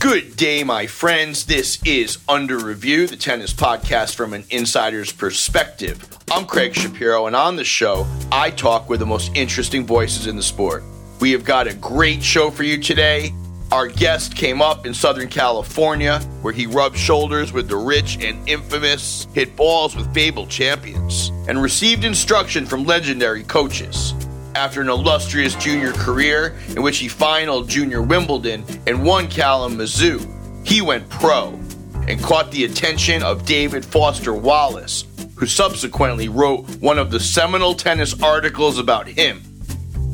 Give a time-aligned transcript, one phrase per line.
[0.00, 1.44] Good day, my friends.
[1.44, 6.08] This is Under Review, the tennis podcast from an insider's perspective.
[6.30, 10.36] I'm Craig Shapiro, and on the show, I talk with the most interesting voices in
[10.36, 10.84] the sport.
[11.20, 13.34] We have got a great show for you today.
[13.72, 18.48] Our guest came up in Southern California, where he rubbed shoulders with the rich and
[18.48, 24.14] infamous, hit balls with fabled champions, and received instruction from legendary coaches.
[24.60, 30.20] After an illustrious junior career in which he finaled Junior Wimbledon and won Kalamazoo,
[30.64, 31.58] he went pro
[32.06, 37.72] and caught the attention of David Foster Wallace, who subsequently wrote one of the seminal
[37.72, 39.40] tennis articles about him.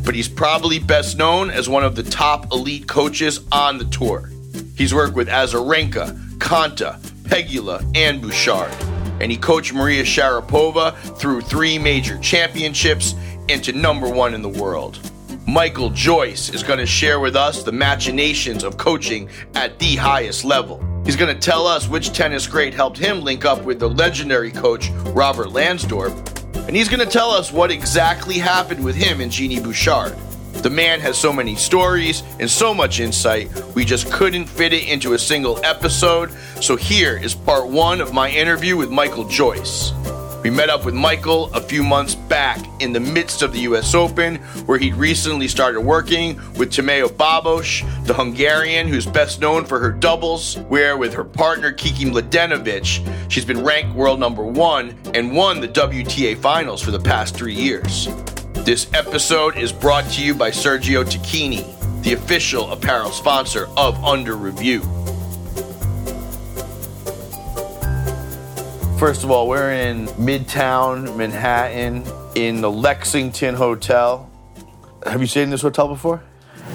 [0.04, 4.30] But he's probably best known as one of the top elite coaches on the tour.
[4.76, 8.70] He's worked with Azarenka, Konta, Pegula, and Bouchard.
[9.18, 13.14] And he coached Maria Sharapova through three major championships
[13.48, 14.98] into number one in the world.
[15.46, 20.44] Michael Joyce is going to share with us the machinations of coaching at the highest
[20.44, 20.84] level.
[21.04, 24.50] He's going to tell us which tennis great helped him link up with the legendary
[24.50, 29.30] coach Robert Lansdorp, and he's going to tell us what exactly happened with him and
[29.30, 30.16] Genie Bouchard.
[30.54, 34.88] The man has so many stories and so much insight, we just couldn't fit it
[34.88, 36.32] into a single episode.
[36.60, 39.92] So here is part one of my interview with Michael Joyce.
[40.46, 43.96] We met up with Michael a few months back in the midst of the US
[43.96, 49.80] Open, where he'd recently started working with Timea Babos, the Hungarian who's best known for
[49.80, 55.34] her doubles, where with her partner Kiki Mladenovic, she's been ranked world number one and
[55.34, 58.06] won the WTA finals for the past three years.
[58.58, 61.64] This episode is brought to you by Sergio Tacchini,
[62.04, 64.82] the official apparel sponsor of Under Review.
[68.98, 72.02] First of all, we're in Midtown Manhattan
[72.34, 74.28] in the Lexington Hotel.
[75.04, 76.22] Have you stayed in this hotel before?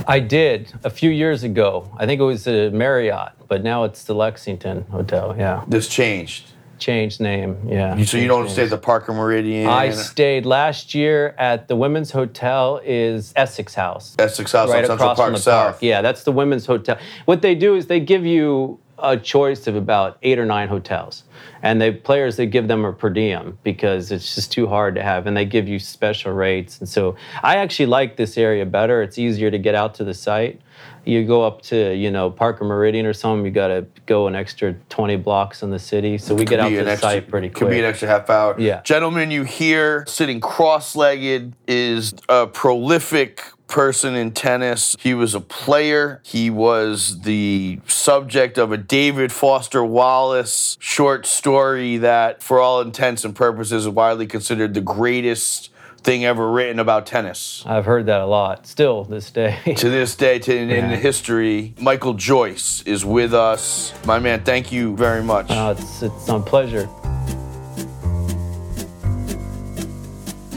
[0.08, 1.89] I did a few years ago.
[1.97, 5.36] I think it was the Marriott, but now it's the Lexington Hotel.
[5.38, 6.52] Yeah, This changed.
[6.78, 7.58] changed name.
[7.67, 7.95] Yeah.
[7.95, 9.66] You- So you don't stay at the Parker Meridien?
[9.67, 14.16] I stayed last year at the Women's Hotel is Essex House.
[14.19, 15.66] Essex House on right Central across Park from the South.
[15.73, 15.78] park.
[15.81, 16.97] Yeah, that's the Women's Hotel.
[17.25, 21.23] What they do is they give you a choice of about eight or nine hotels.
[21.63, 25.03] And the players they give them a per diem because it's just too hard to
[25.03, 26.79] have and they give you special rates.
[26.79, 29.01] And so I actually like this area better.
[29.01, 30.59] It's easier to get out to the site.
[31.03, 34.73] You go up to, you know, Parker Meridien or something, you gotta go an extra
[34.89, 36.17] 20 blocks in the city.
[36.17, 38.55] So we get out to the extra- site pretty Could be an extra half hour.
[38.59, 38.81] Yeah.
[38.83, 44.96] Gentlemen, you hear sitting cross legged is a prolific person in tennis.
[45.00, 46.22] He was a player.
[46.24, 53.26] He was the subject of a David Foster Wallace short story that, for all intents
[53.26, 55.72] and purposes, is widely considered the greatest
[56.04, 57.64] thing ever written about tennis.
[57.66, 59.59] I've heard that a lot still this day.
[59.82, 63.94] To this day, to, in, in history, Michael Joyce is with us.
[64.06, 65.50] My man, thank you very much.
[65.50, 66.90] Uh, it's, it's a pleasure.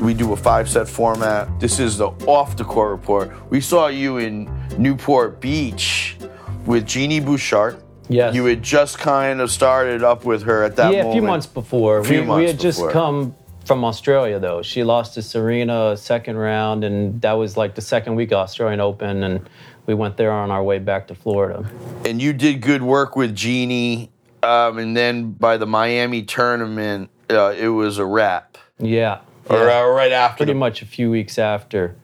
[0.05, 1.59] We do a five set format.
[1.59, 3.33] This is the off the court report.
[3.49, 6.19] We saw you in Newport Beach
[6.67, 7.83] with Genie Bouchard.
[8.11, 8.35] Yes.
[8.35, 11.09] You had just kind of started up with her at that yeah, moment.
[11.09, 12.05] a few months before.
[12.05, 13.35] Few we, months we had just come
[13.65, 14.61] from Australia, though.
[14.61, 18.81] She lost to Serena second round, and that was like the second week of Australian
[18.81, 19.49] Open, and
[19.87, 21.67] we went there on our way back to Florida.
[22.05, 24.11] And you did good work with Genie.
[24.43, 28.59] Um, and then by the Miami tournament, uh, it was a wrap.
[28.79, 29.21] Yeah.
[29.49, 29.81] Or yeah.
[29.81, 30.39] uh, right after.
[30.39, 31.97] Pretty the- much a few weeks after.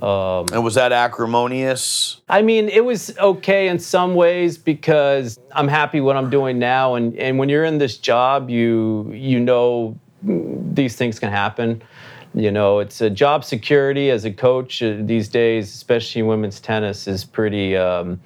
[0.00, 2.20] and was that acrimonious?
[2.28, 6.94] I mean, it was okay in some ways because I'm happy what I'm doing now,
[6.94, 11.82] and, and when you're in this job, you you know these things can happen.
[12.34, 16.60] You know, it's a job security as a coach uh, these days, especially in women's
[16.60, 17.76] tennis, is pretty.
[17.76, 18.20] Um,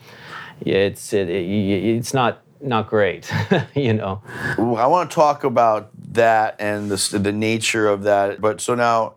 [0.60, 3.32] it's it, it, it's not not great.
[3.74, 4.20] you know.
[4.58, 8.40] I want to talk about that and the, the nature of that.
[8.40, 9.14] But so now,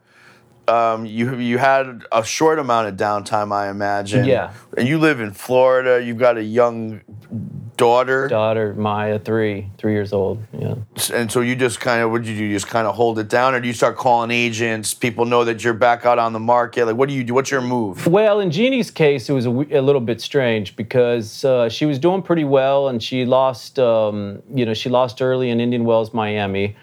[0.67, 4.25] um, you you had a short amount of downtime, I imagine.
[4.25, 4.53] Yeah.
[4.77, 6.03] And you live in Florida.
[6.03, 7.01] You've got a young
[7.77, 10.43] daughter, Daughter Maya, three three years old.
[10.57, 10.75] Yeah.
[11.13, 12.43] and so you just kind of what did you do?
[12.45, 14.93] You just kind of hold it down, or do you start calling agents?
[14.93, 16.85] People know that you're back out on the market.
[16.85, 17.33] Like, what do you do?
[17.33, 18.07] What's your move?
[18.07, 22.21] Well, in Genie's case, it was a little bit strange because uh, she was doing
[22.21, 23.77] pretty well, and she lost.
[23.79, 26.75] Um, you know, she lost early in Indian Wells, Miami.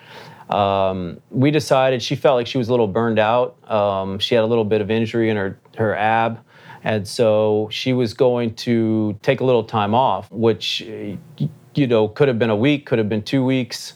[0.52, 3.56] Um, we decided she felt like she was a little burned out.
[3.70, 6.40] Um, she had a little bit of injury in her her ab,
[6.84, 12.28] and so she was going to take a little time off, which you know could
[12.28, 13.94] have been a week, could have been two weeks.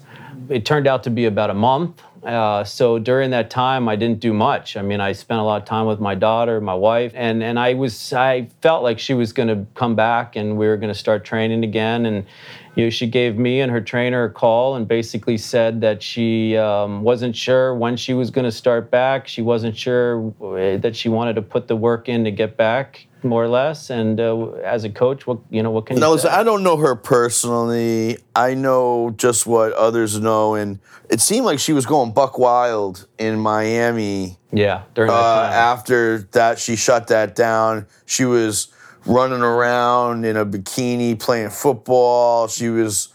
[0.49, 2.03] It turned out to be about a month.
[2.27, 4.77] Uh, so during that time, I didn't do much.
[4.77, 7.57] I mean, I spent a lot of time with my daughter, my wife, and and
[7.57, 10.93] I was I felt like she was going to come back and we were going
[10.93, 12.05] to start training again.
[12.05, 12.27] And
[12.75, 16.57] you know, she gave me and her trainer a call and basically said that she
[16.57, 19.29] um, wasn't sure when she was going to start back.
[19.29, 23.07] She wasn't sure uh, that she wanted to put the work in to get back
[23.27, 23.91] more or less.
[23.91, 26.29] And uh, as a coach, what you know, what can no, you say?
[26.29, 28.19] I don't know her personally.
[28.35, 30.79] I know just what others know, and
[31.11, 34.39] it seemed like she was going buck wild in Miami.
[34.53, 37.87] Yeah, during that Uh, after that, she shut that down.
[38.07, 38.69] She was
[39.05, 42.49] running around in a bikini playing football.
[42.49, 43.09] She was,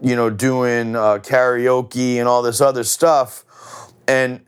[0.00, 3.44] you know, doing uh, karaoke and all this other stuff,
[4.08, 4.40] and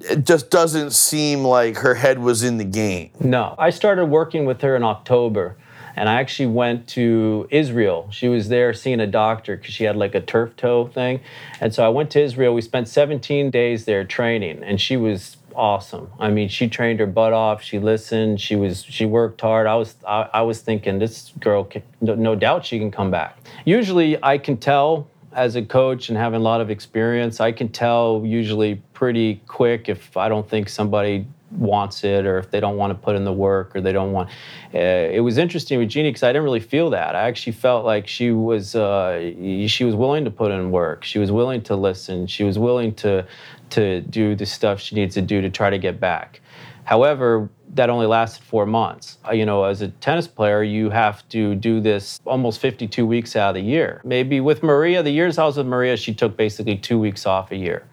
[0.00, 3.10] it just doesn't seem like her head was in the game.
[3.20, 5.56] No, I started working with her in October,
[5.96, 8.08] and I actually went to Israel.
[8.10, 11.20] She was there seeing a doctor because she had like a turf toe thing,
[11.60, 12.54] and so I went to Israel.
[12.54, 16.10] We spent 17 days there training, and she was awesome.
[16.18, 17.62] I mean, she trained her butt off.
[17.62, 18.40] She listened.
[18.40, 19.66] She was she worked hard.
[19.66, 23.10] I was I, I was thinking this girl, can, no, no doubt, she can come
[23.10, 23.38] back.
[23.64, 27.68] Usually, I can tell as a coach and having a lot of experience, I can
[27.68, 32.76] tell usually pretty quick if I don't think somebody wants it or if they don't
[32.76, 34.28] want to put in the work or they don't want.
[34.72, 37.14] Uh, it was interesting with Genie because I didn't really feel that.
[37.14, 39.32] I actually felt like she was uh,
[39.66, 41.04] she was willing to put in work.
[41.04, 42.26] She was willing to listen.
[42.26, 43.26] She was willing to
[43.70, 46.40] to do the stuff she needs to do to try to get back.
[46.84, 49.18] However, that only lasted four months.
[49.28, 53.34] Uh, You know, as a tennis player, you have to do this almost 52 weeks
[53.34, 54.00] out of the year.
[54.04, 57.50] Maybe with Maria, the years I was with Maria, she took basically two weeks off
[57.50, 57.84] a year.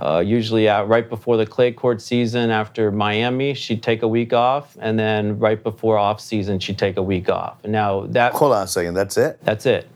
[0.00, 4.32] Uh, usually, uh, right before the clay court season, after Miami, she'd take a week
[4.32, 7.58] off, and then right before off season, she'd take a week off.
[7.64, 8.94] And now that Hold on a second.
[8.94, 9.38] That's it.
[9.42, 9.88] that's it.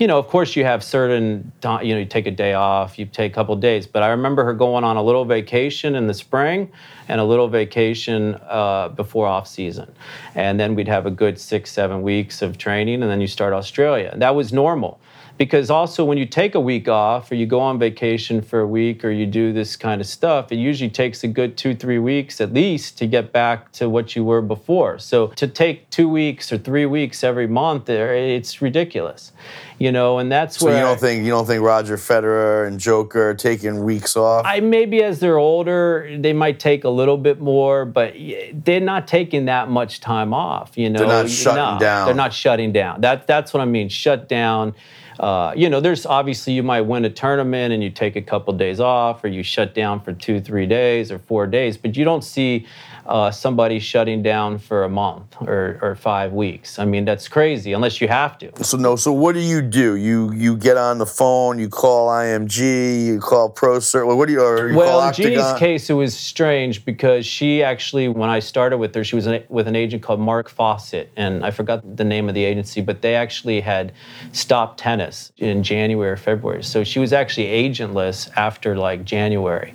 [0.00, 3.04] You know, of course, you have certain, you know, you take a day off, you
[3.04, 3.86] take a couple days.
[3.86, 6.72] But I remember her going on a little vacation in the spring
[7.08, 9.92] and a little vacation uh, before off season.
[10.34, 13.52] And then we'd have a good six, seven weeks of training, and then you start
[13.52, 14.08] Australia.
[14.10, 14.99] And that was normal.
[15.40, 18.66] Because also, when you take a week off or you go on vacation for a
[18.66, 21.98] week or you do this kind of stuff, it usually takes a good two, three
[21.98, 24.98] weeks at least to get back to what you were before.
[24.98, 27.94] So to take two weeks or three weeks every month, eh,
[28.36, 29.32] it's ridiculous,
[29.78, 30.18] you know.
[30.18, 33.34] And that's So where you don't think you don't think Roger Federer and Joker are
[33.34, 34.44] taking weeks off?
[34.44, 38.12] I maybe as they're older, they might take a little bit more, but
[38.52, 40.76] they're not taking that much time off.
[40.76, 42.04] You know, They're not shutting No, down.
[42.04, 43.00] They're not shutting down.
[43.00, 43.88] That that's what I mean.
[43.88, 44.74] Shut down.
[45.20, 48.54] Uh, you know, there's obviously you might win a tournament and you take a couple
[48.54, 52.04] days off, or you shut down for two, three days or four days, but you
[52.04, 52.66] don't see
[53.04, 56.78] uh, somebody shutting down for a month or, or five weeks.
[56.78, 58.64] I mean, that's crazy unless you have to.
[58.64, 58.96] So no.
[58.96, 59.96] So what do you do?
[59.96, 61.58] You you get on the phone.
[61.58, 63.04] You call IMG.
[63.04, 64.16] You call ProServ.
[64.16, 64.40] What do you?
[64.40, 68.78] Or you Well, in Genie's case, it was strange because she actually, when I started
[68.78, 72.04] with her, she was an, with an agent called Mark Fawcett, and I forgot the
[72.04, 73.92] name of the agency, but they actually had
[74.32, 76.62] stopped tennis in January or February.
[76.62, 79.74] So she was actually agentless after like January.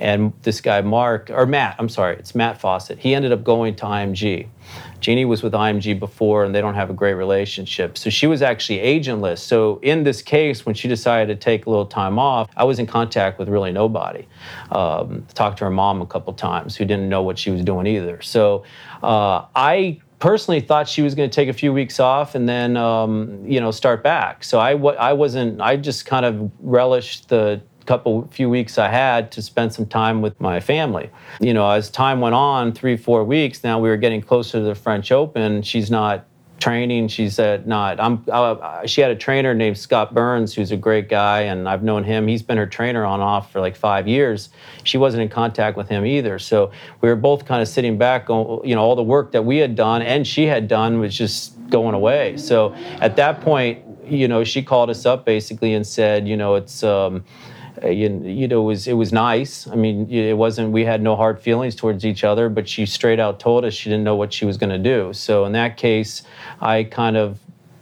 [0.00, 3.74] And this guy, Mark, or Matt, I'm sorry, it's Matt Fawcett, he ended up going
[3.76, 4.48] to IMG.
[5.00, 7.98] Genie was with IMG before and they don't have a great relationship.
[7.98, 9.38] So she was actually agentless.
[9.38, 12.78] So in this case, when she decided to take a little time off, I was
[12.78, 14.26] in contact with really nobody.
[14.70, 17.86] Um, talked to her mom a couple times who didn't know what she was doing
[17.86, 18.22] either.
[18.22, 18.64] So
[19.02, 22.76] uh, I personally thought she was going to take a few weeks off and then
[22.76, 24.44] um, you know start back.
[24.44, 25.60] So I I wasn't.
[25.60, 30.22] I just kind of relished the couple few weeks I had to spend some time
[30.22, 31.10] with my family.
[31.40, 33.64] You know, as time went on, three four weeks.
[33.64, 35.60] Now we were getting closer to the French Open.
[35.62, 36.24] She's not
[36.62, 37.08] training.
[37.08, 37.98] She said, not.
[37.98, 38.24] I'm.
[38.30, 42.04] Uh, she had a trainer named Scott Burns, who's a great guy, and I've known
[42.04, 42.28] him.
[42.28, 44.48] He's been her trainer on off for like five years.
[44.84, 46.38] She wasn't in contact with him either.
[46.38, 48.26] So we were both kind of sitting back.
[48.26, 51.16] going, You know, all the work that we had done and she had done was
[51.16, 52.36] just going away.
[52.36, 56.54] So at that point, you know, she called us up basically and said, you know,
[56.54, 56.84] it's.
[56.84, 57.24] Um,
[57.82, 59.66] uh, you, you know, it was it was nice.
[59.68, 60.72] I mean, it wasn't.
[60.72, 63.88] We had no hard feelings towards each other, but she straight out told us she
[63.88, 65.12] didn't know what she was going to do.
[65.12, 66.22] So in that case,
[66.60, 67.38] I kind of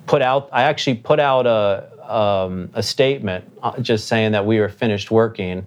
[0.06, 0.49] put out.
[0.52, 5.11] I actually put out a um, a statement uh, just saying that we were finished
[5.11, 5.66] working.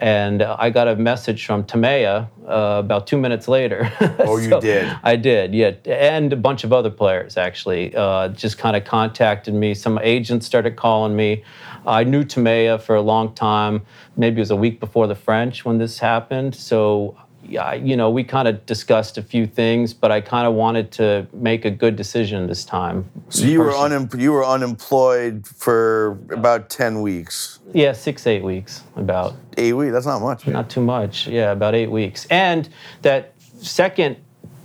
[0.00, 3.90] And uh, I got a message from Timea uh, about two minutes later.
[4.20, 4.96] Oh, you did?
[5.02, 9.54] I did, yeah, and a bunch of other players actually uh, just kind of contacted
[9.54, 9.74] me.
[9.74, 11.44] Some agents started calling me.
[11.86, 13.82] I knew Timea for a long time.
[14.16, 16.54] Maybe it was a week before the French when this happened.
[16.54, 17.16] So
[17.48, 21.26] you know, we kind of discussed a few things, but I kind of wanted to
[21.32, 23.04] make a good decision this time.
[23.30, 28.82] So you were unem- you were unemployed for about ten weeks, yeah, six eight weeks
[28.96, 29.34] about.
[29.56, 29.92] eight weeks.
[29.92, 30.46] That's not much.
[30.46, 31.26] Not too much.
[31.26, 32.26] Yeah, about eight weeks.
[32.30, 32.68] And
[33.02, 34.16] that second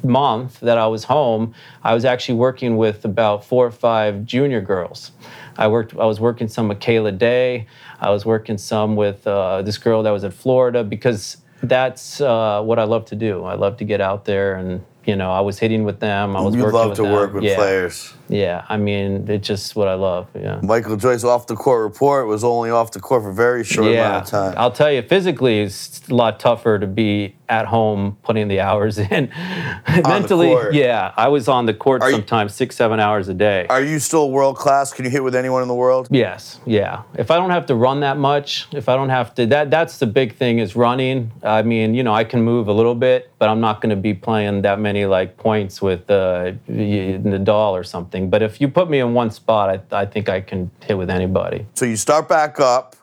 [0.04, 4.62] month that I was home, I was actually working with about four or five junior
[4.62, 5.12] girls.
[5.58, 5.94] I worked.
[5.98, 7.68] I was working some with Kayla Day.
[8.02, 12.62] I was working some with uh, this girl that was in Florida because that's uh,
[12.62, 13.44] what I love to do.
[13.46, 16.36] I love to get out there and you know I was hitting with them.
[16.36, 17.12] I was You working love with to them.
[17.12, 17.56] work with yeah.
[17.56, 18.14] players.
[18.30, 20.28] Yeah, I mean it's just what I love.
[20.36, 20.60] Yeah.
[20.62, 23.88] Michael Joyce off the court report was only off the court for a very short
[23.92, 24.54] amount of time.
[24.58, 28.98] I'll tell you, physically, it's a lot tougher to be at home putting the hours
[29.16, 29.30] in.
[29.88, 33.68] Mentally, yeah, I was on the court Are you- sometimes six, seven hours a day.
[33.70, 34.92] Are you still world class?
[34.92, 36.08] Can you hit with anyone in the world?
[36.10, 37.04] Yes, yeah.
[37.16, 40.00] If I don't have to run that much, if I don't have to, that that's
[40.00, 41.32] the big thing is running.
[41.44, 44.02] I mean, you know, I can move a little bit, but I'm not going to
[44.10, 48.30] be playing that many like points with uh, Nadal or something.
[48.30, 51.10] But if you put me in one spot, I, I think I can hit with
[51.10, 51.66] anybody.
[51.76, 52.96] So you start back up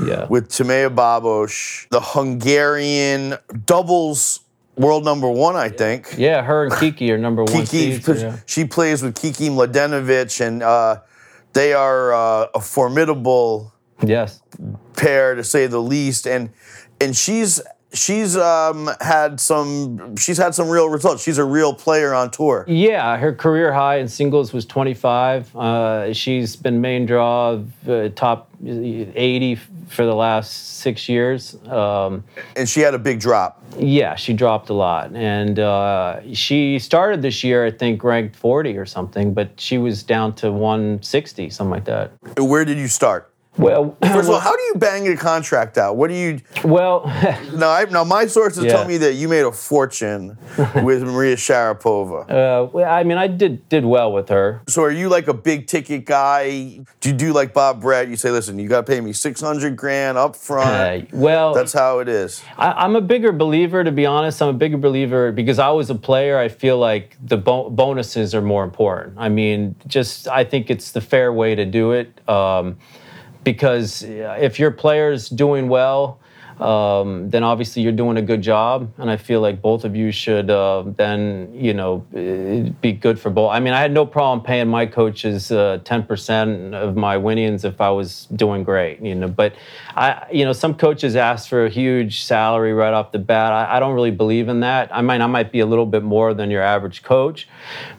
[0.00, 0.26] Yeah.
[0.28, 3.34] with Timea Babos, the Hungarian
[3.66, 4.40] doubles
[4.76, 6.14] world number one, I think.
[6.16, 7.52] yeah, her and Kiki are number one.
[7.66, 8.36] Kiki, seeds, yeah.
[8.46, 11.00] she plays with Kiki Mladenovic, and uh,
[11.52, 13.72] they are uh, a formidable
[14.04, 14.40] Yes.
[14.96, 16.26] pair to say the least.
[16.26, 16.50] And
[17.00, 17.60] and she's
[17.92, 21.22] she's um, had some she's had some real results.
[21.22, 22.64] She's a real player on tour.
[22.68, 25.54] Yeah, her career high in singles was 25.
[25.56, 29.56] Uh, she's been main draw of uh, top 80
[29.88, 31.56] for the last six years.
[31.66, 32.24] Um,
[32.56, 33.62] And she had a big drop.
[33.78, 35.14] yeah, she dropped a lot.
[35.14, 40.02] And uh, she started this year, I think, ranked 40 or something, but she was
[40.02, 42.12] down to 160, something like that.
[42.38, 43.31] Where did you start?
[43.58, 45.96] Well, First of all, how do you bang a contract out?
[45.96, 46.40] What do you?
[46.64, 47.02] well,
[47.54, 48.72] Now, I, now my sources Yeah.
[48.72, 50.38] tell me that you made a fortune
[50.82, 52.22] with Maria Sharapova.
[52.30, 54.62] uh, well, I mean, I did did well with her.
[54.68, 56.80] So, are you like a big ticket guy?
[57.00, 58.08] Do you do like Bob Brett?
[58.08, 61.52] You say, "Listen, you got to pay me six hundred grand up front." Uh, well,
[61.52, 62.42] That's how it is.
[62.56, 64.40] I, I'm a bigger believer, to be honest.
[64.40, 66.38] I'm a bigger believer because I was a player.
[66.38, 69.16] I feel like the bo- bonuses are more important.
[69.18, 72.78] I mean, just I think it's the fair way to do it um,
[73.44, 76.20] because uh, if your player's doing well,
[76.60, 80.12] um, then obviously you're doing a good job, and I feel like both of you
[80.12, 83.50] should uh, then, you know, uh, be good for both.
[83.50, 87.80] I mean, I had no problem paying my coaches uh, 10% of my winnings if
[87.80, 89.28] I was doing great, you know.
[89.28, 89.54] But
[89.96, 93.52] I, you know, some coaches ask for a huge salary right off the bat.
[93.52, 94.94] I, I don't really believe in that.
[94.94, 97.48] I mean, I might be a little bit more than your average coach,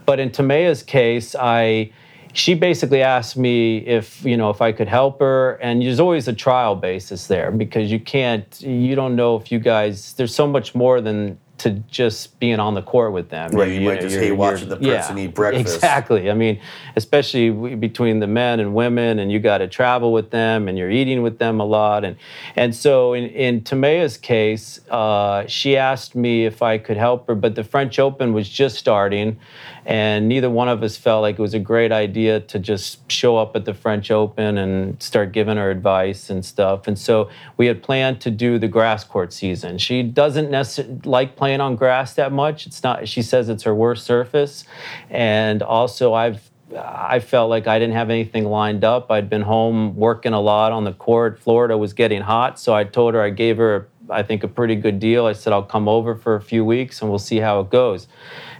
[0.05, 1.91] but in Timea's case, I
[2.33, 6.27] she basically asked me if you know if I could help her, and there's always
[6.27, 10.13] a trial basis there because you can't, you don't know if you guys.
[10.13, 13.51] There's so much more than to just being on the court with them.
[13.51, 15.75] Right, you might just hate watching the person eat breakfast.
[15.75, 16.29] Exactly.
[16.29, 16.59] I mean,
[16.95, 20.91] especially between the men and women, and you got to travel with them, and you're
[20.91, 22.17] eating with them a lot, and
[22.55, 27.35] and so in in Timea's case, uh, she asked me if I could help her,
[27.35, 29.39] but the French Open was just starting,
[29.85, 33.37] and neither one of us felt like it was a great idea to just show
[33.37, 36.87] up at the French Open and start giving her advice and stuff.
[36.87, 39.77] And so we had planned to do the grass court season.
[39.77, 42.65] She doesn't necessarily like playing on grass that much.
[42.65, 43.07] It's not.
[43.07, 44.65] She says it's her worst surface,
[45.09, 46.49] and also I've.
[46.75, 49.11] I felt like I didn't have anything lined up.
[49.11, 51.39] I'd been home working a lot on the court.
[51.39, 54.75] Florida was getting hot, so I told her I gave her, I think, a pretty
[54.75, 55.27] good deal.
[55.27, 58.07] I said I'll come over for a few weeks and we'll see how it goes.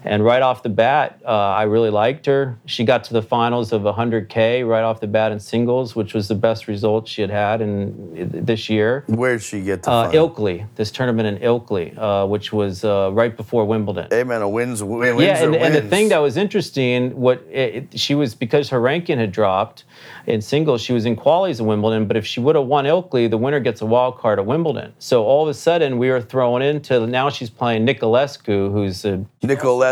[0.06, 2.58] And right off the bat, uh, I really liked her.
[2.66, 6.28] She got to the finals of 100K right off the bat in singles, which was
[6.28, 9.04] the best result she had had in this year.
[9.08, 9.92] Where'd she get to?
[9.92, 10.12] Uh.
[10.12, 14.08] Ilkley, this tournament in Ilkley, uh, which was uh, right before Wimbledon.
[14.10, 17.16] Hey man, a wins, win, wins Yeah, and, are and the thing that was interesting,
[17.16, 19.84] what it, it- she was because her ranking had dropped
[20.26, 22.08] in singles, she was in qualies at Wimbledon.
[22.08, 24.94] But if she would have won Ilkley, the winner gets a wild card at Wimbledon.
[25.00, 29.26] So all of a sudden, we were thrown into now she's playing Niculescu, who's a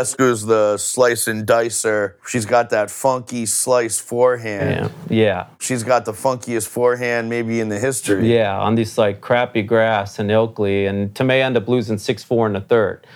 [0.02, 2.14] Niculescu's the slice and dicer.
[2.26, 4.90] She's got that funky slice forehand.
[5.08, 8.32] yeah, yeah, She's got the funkiest forehand maybe in the history.
[8.32, 12.46] yeah, on this like crappy grass in Ilkley, and Timea ended up losing six four
[12.46, 13.06] in the third.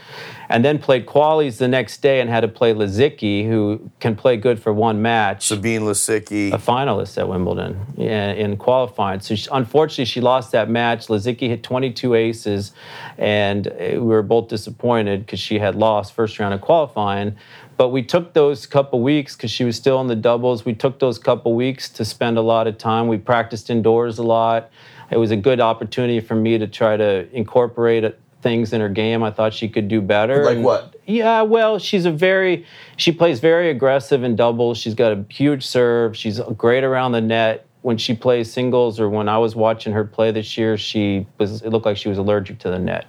[0.49, 4.37] And then played qualies the next day and had to play Lisicki, who can play
[4.37, 5.47] good for one match.
[5.47, 6.53] Sabine Lisicki.
[6.53, 9.21] a finalist at Wimbledon yeah, in qualifying.
[9.21, 11.09] So she, unfortunately, she lost that match.
[11.09, 12.73] Lisicki hit 22 aces,
[13.19, 17.37] and uh, we were both disappointed because she had lost first round of qualifying.
[17.77, 20.65] But we took those couple weeks because she was still in the doubles.
[20.65, 23.07] We took those couple weeks to spend a lot of time.
[23.09, 24.71] We practiced indoors a lot.
[25.11, 28.89] It was a good opportunity for me to try to incorporate it things in her
[28.89, 30.45] game I thought she could do better.
[30.45, 30.95] Like And- what?
[31.09, 32.65] Yeah, well, she's a very
[32.97, 34.79] she plays very aggressive in doubles.
[34.79, 36.17] She's got a huge serve.
[36.17, 37.66] She's great around the net.
[37.87, 41.63] When she plays singles or when I was watching her play this year, she was
[41.63, 43.07] it looked like she was allergic to the net.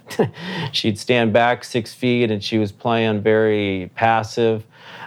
[0.72, 4.64] She'd stand back six feet and she was playing very passive,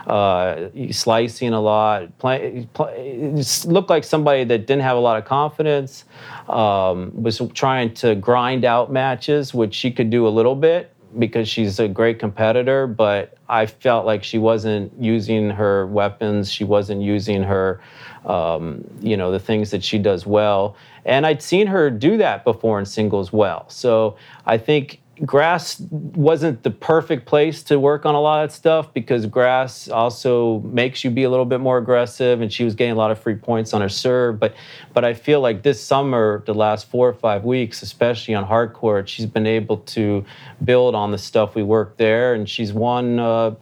[0.07, 2.17] uh, slicing a lot.
[2.17, 6.03] Play, play, looked like somebody that didn't have a lot of confidence.
[6.49, 11.47] Um, was trying to grind out matches, which she could do a little bit because
[11.47, 16.51] she's a great competitor, but I felt like she wasn't using her weapons.
[16.51, 17.81] She wasn't using her,
[18.25, 20.75] um, you know, the things that she does well.
[21.05, 23.69] And I'd seen her do that before in singles well.
[23.69, 28.91] So I think grass wasn't the perfect place to work on a lot of stuff
[28.93, 32.93] because grass also makes you be a little bit more aggressive and she was getting
[32.93, 34.55] a lot of free points on her serve but
[34.93, 38.73] but I feel like this summer the last 4 or 5 weeks especially on hard
[38.73, 40.25] court she's been able to
[40.63, 43.53] build on the stuff we worked there and she's won uh,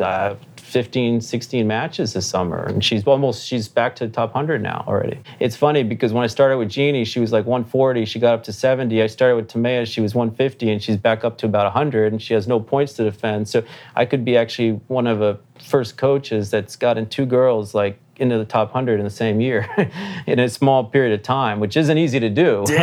[0.00, 0.34] uh,
[0.68, 4.84] 15 16 matches this summer and she's almost she's back to the top 100 now
[4.86, 5.18] already.
[5.40, 8.44] It's funny because when i started with Genie she was like 140 she got up
[8.44, 11.64] to 70 i started with Timea, she was 150 and she's back up to about
[11.64, 13.48] 100 and she has no points to defend.
[13.48, 13.62] So
[13.96, 18.38] i could be actually one of the first coaches that's gotten two girls like into
[18.38, 19.68] the top 100 in the same year
[20.26, 22.64] in a small period of time which isn't easy to do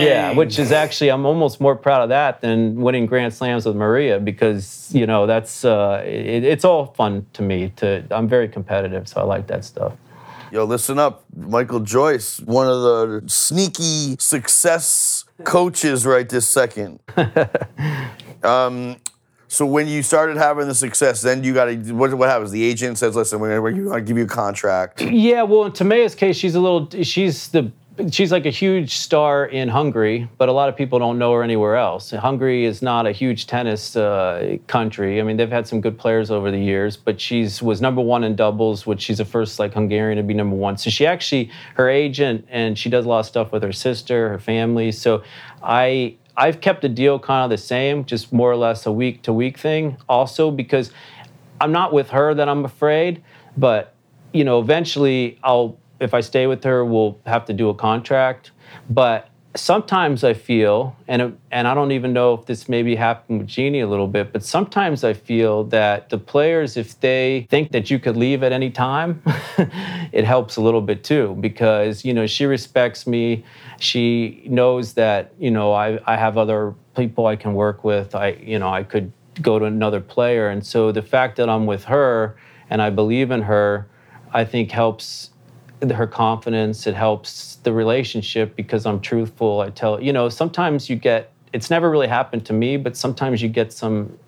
[0.00, 3.76] yeah, which is actually I'm almost more proud of that than winning Grand Slams with
[3.76, 7.72] Maria because you know that's uh, it, it's all fun to me.
[7.76, 9.92] To I'm very competitive, so I like that stuff.
[10.50, 11.24] Yo, listen up.
[11.36, 17.00] Michael Joyce, one of the sneaky success coaches right this second.
[18.42, 18.96] um,
[19.48, 22.50] so when you started having the success, then you got to, what, what happens?
[22.50, 25.00] The agent says, listen, we're going to give you a contract.
[25.00, 27.72] Yeah, well, in Timea's case, she's a little she's the
[28.10, 31.42] she's like a huge star in Hungary, but a lot of people don't know her
[31.42, 32.10] anywhere else.
[32.10, 35.20] Hungary is not a huge tennis uh, country.
[35.20, 38.24] I mean, they've had some good players over the years, but she's was number one
[38.24, 40.76] in doubles, which she's the first like Hungarian to be number one.
[40.76, 44.28] So she actually her agent and she does a lot of stuff with her sister,
[44.28, 44.92] her family.
[44.92, 45.22] So
[45.62, 49.22] I I've kept the deal kind of the same, just more or less a week
[49.22, 49.96] to week thing.
[50.08, 50.92] Also because
[51.60, 53.22] I'm not with her that I'm afraid,
[53.56, 53.94] but
[54.32, 58.52] you know, eventually I'll if I stay with her, we'll have to do a contract.
[58.88, 63.48] But sometimes I feel, and and I don't even know if this maybe happened with
[63.48, 67.90] Genie a little bit, but sometimes I feel that the players, if they think that
[67.90, 69.22] you could leave at any time,
[70.12, 73.44] it helps a little bit too because you know she respects me.
[73.78, 78.14] She knows that you know I I have other people I can work with.
[78.14, 81.66] I you know I could go to another player, and so the fact that I'm
[81.66, 82.36] with her
[82.70, 83.88] and I believe in her,
[84.32, 85.30] I think helps
[85.82, 90.96] her confidence it helps the relationship because i'm truthful i tell you know sometimes you
[90.96, 94.18] get it's never really happened to me but sometimes you get some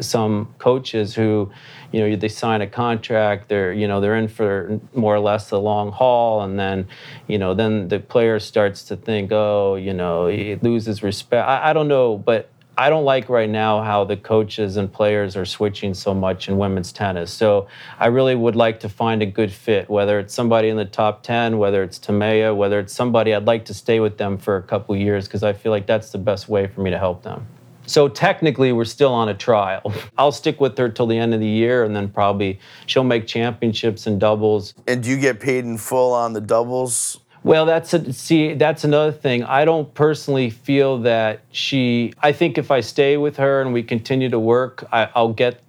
[0.00, 1.50] some coaches who
[1.92, 5.50] you know they sign a contract they're you know they're in for more or less
[5.50, 6.86] the long haul and then
[7.26, 11.46] you know then the player starts to think oh you know he loses respect.
[11.46, 15.36] I, I don't know but I don't like right now how the coaches and players
[15.36, 17.32] are switching so much in women's tennis.
[17.32, 17.66] So
[17.98, 21.24] I really would like to find a good fit, whether it's somebody in the top
[21.24, 24.62] 10, whether it's Timea, whether it's somebody I'd like to stay with them for a
[24.62, 27.44] couple years because I feel like that's the best way for me to help them.
[27.86, 29.92] So technically, we're still on a trial.
[30.16, 33.26] I'll stick with her till the end of the year, and then probably she'll make
[33.26, 34.74] championships and doubles.
[34.86, 37.18] And do you get paid in full on the doubles?
[37.48, 39.42] Well, that's a, see, that's another thing.
[39.42, 42.12] I don't personally feel that she.
[42.20, 45.62] I think if I stay with her and we continue to work, I, I'll get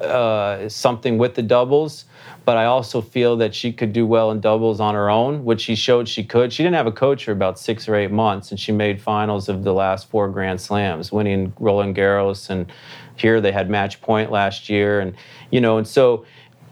[0.00, 2.06] uh, something with the doubles.
[2.46, 5.60] But I also feel that she could do well in doubles on her own, which
[5.60, 6.54] she showed she could.
[6.54, 9.50] She didn't have a coach for about six or eight months, and she made finals
[9.50, 12.48] of the last four Grand Slams, winning Roland Garros.
[12.48, 12.72] And
[13.16, 15.14] here they had match point last year, and
[15.50, 16.24] you know, and so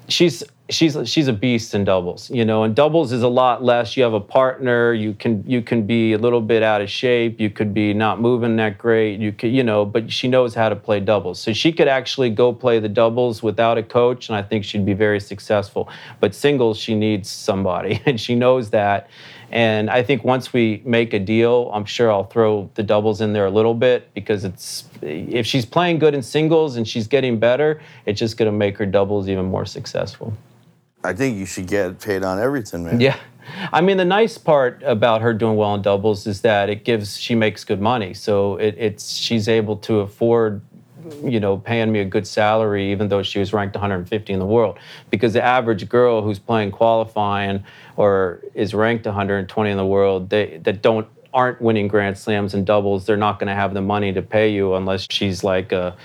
[0.08, 3.96] she's she's she's a beast in doubles you know and doubles is a lot less.
[3.96, 7.38] You have a partner you can you can be a little bit out of shape.
[7.38, 9.20] You could be not moving that great.
[9.20, 11.38] You could you know but she knows how to play doubles.
[11.38, 14.86] So she could actually go play the doubles without a coach and i think she'd
[14.86, 15.88] be very successful.
[16.20, 19.10] But singles she needs somebody and she knows that
[19.50, 23.32] and I think once we make a deal, I'm sure I'll throw the doubles in
[23.32, 27.38] there a little bit because it's if she's playing good in singles and she's getting
[27.38, 30.32] better, it's just going to make her doubles even more successful.
[31.04, 33.00] I think you should get paid on everything, man.
[33.00, 33.16] Yeah.
[33.72, 37.18] I mean, the nice part about her doing well in doubles is that it gives
[37.18, 40.62] she makes good money, so it, it's she's able to afford,
[41.22, 44.46] you know, paying me a good salary even though she was ranked 150 in the
[44.46, 44.78] world.
[45.10, 47.64] Because the average girl who's playing qualifying
[47.96, 52.64] or is ranked 120 in the world, they that don't aren't winning Grand Slams and
[52.64, 55.96] doubles, they're not going to have the money to pay you unless she's like a,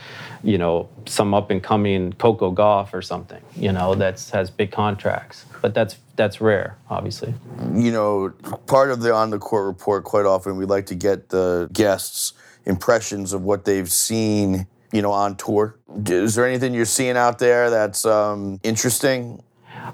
[0.44, 4.72] you know, some up and coming Coco Gauff or something, you know, that's has big
[4.72, 5.46] contracts.
[5.62, 7.34] But that's that's rare, obviously.
[7.74, 8.34] You know,
[8.66, 12.34] part of the on the court report quite often we like to get the guests
[12.66, 15.76] impressions of what they've seen, you know, on tour.
[16.06, 19.44] Is there anything you're seeing out there that's um, interesting?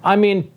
[0.04, 0.52] I mean,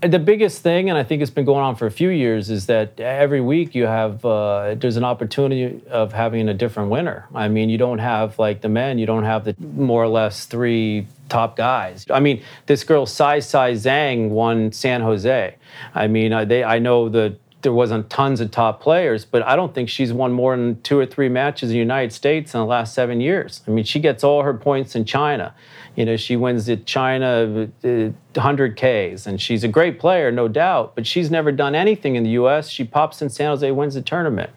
[0.00, 2.66] the biggest thing, and I think it's been going on for a few years, is
[2.66, 7.26] that every week you have uh, there's an opportunity of having a different winner.
[7.34, 10.44] I mean, you don't have like the men, you don't have the more or less
[10.46, 12.06] three top guys.
[12.10, 15.56] I mean, this girl Saisai Zheng won San Jose.
[15.94, 19.56] I mean, I, they I know that there wasn't tons of top players, but I
[19.56, 22.60] don't think she's won more than two or three matches in the United States in
[22.60, 23.62] the last seven years.
[23.66, 25.52] I mean, she gets all her points in China.
[25.96, 27.88] You know, she wins the China uh,
[28.34, 30.94] 100 Ks, and she's a great player, no doubt.
[30.94, 32.68] But she's never done anything in the U.S.
[32.68, 34.50] She pops in San Jose, wins the tournament.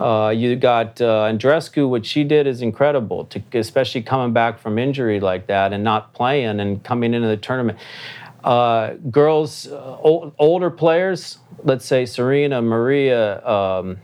[0.00, 1.88] Uh, you got uh, Andreescu.
[1.88, 6.14] What she did is incredible, to, especially coming back from injury like that and not
[6.14, 7.78] playing and coming into the tournament.
[8.44, 13.44] Uh, girls, uh, old, older players, let's say Serena, Maria.
[13.46, 13.98] Um,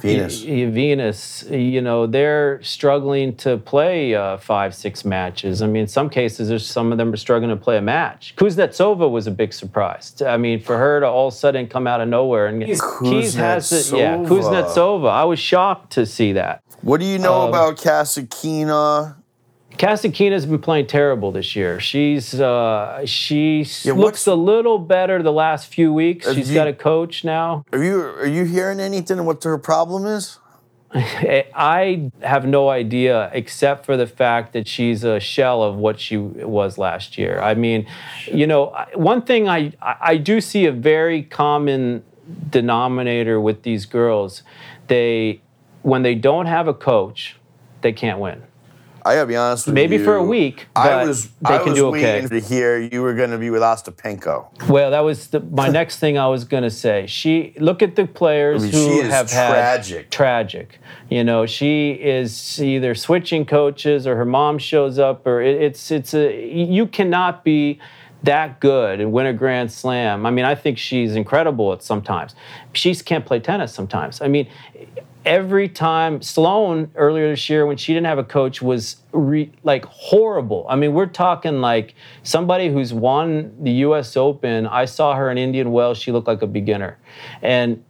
[0.00, 0.42] Venus.
[0.42, 5.62] Venus, you know, they're struggling to play uh, five, six matches.
[5.62, 8.34] I mean, in some cases, there's some of them are struggling to play a match.
[8.36, 10.20] Kuznetsova was a big surprise.
[10.22, 12.62] I mean, for her to all of a sudden come out of nowhere and
[13.02, 13.96] Keys has it.
[13.96, 15.10] Yeah, Kuznetsova.
[15.10, 16.62] I was shocked to see that.
[16.82, 19.16] What do you know um, about Kasatkina?
[19.78, 21.78] Kasatkina's been playing terrible this year.
[21.78, 26.30] She's uh, she yeah, looks a little better the last few weeks.
[26.32, 27.64] She's you, got a coach now.
[27.72, 30.38] Are you are you hearing anything what her problem is?
[30.94, 36.16] I have no idea, except for the fact that she's a shell of what she
[36.16, 37.40] was last year.
[37.40, 37.86] I mean,
[38.32, 42.02] you know, one thing I I do see a very common
[42.50, 44.42] denominator with these girls.
[44.88, 45.40] They
[45.82, 47.36] when they don't have a coach,
[47.82, 48.42] they can't win.
[49.08, 50.00] I gotta be honest with Maybe you.
[50.00, 50.66] Maybe for a week.
[50.76, 52.20] I was they I can was do okay.
[52.20, 54.68] waiting to hear you were going to be with Ostapenko.
[54.68, 57.06] Well, that was the, my next thing I was going to say.
[57.06, 59.96] She look at the players I mean, who have tragic.
[59.96, 60.78] had tragic.
[61.08, 65.90] You know, she is either switching coaches or her mom shows up, or it, it's
[65.90, 67.80] it's a you cannot be
[68.24, 70.26] that good and win a grand slam.
[70.26, 72.34] I mean, I think she's incredible at sometimes.
[72.74, 74.20] She can't play tennis sometimes.
[74.20, 74.48] I mean,
[75.24, 79.84] every time Sloane earlier this year when she didn't have a coach was re, like
[79.84, 80.66] horrible.
[80.68, 84.16] I mean, we're talking like somebody who's won the U.S.
[84.16, 84.66] Open.
[84.66, 85.98] I saw her in Indian Wells.
[85.98, 86.98] She looked like a beginner,
[87.42, 87.82] and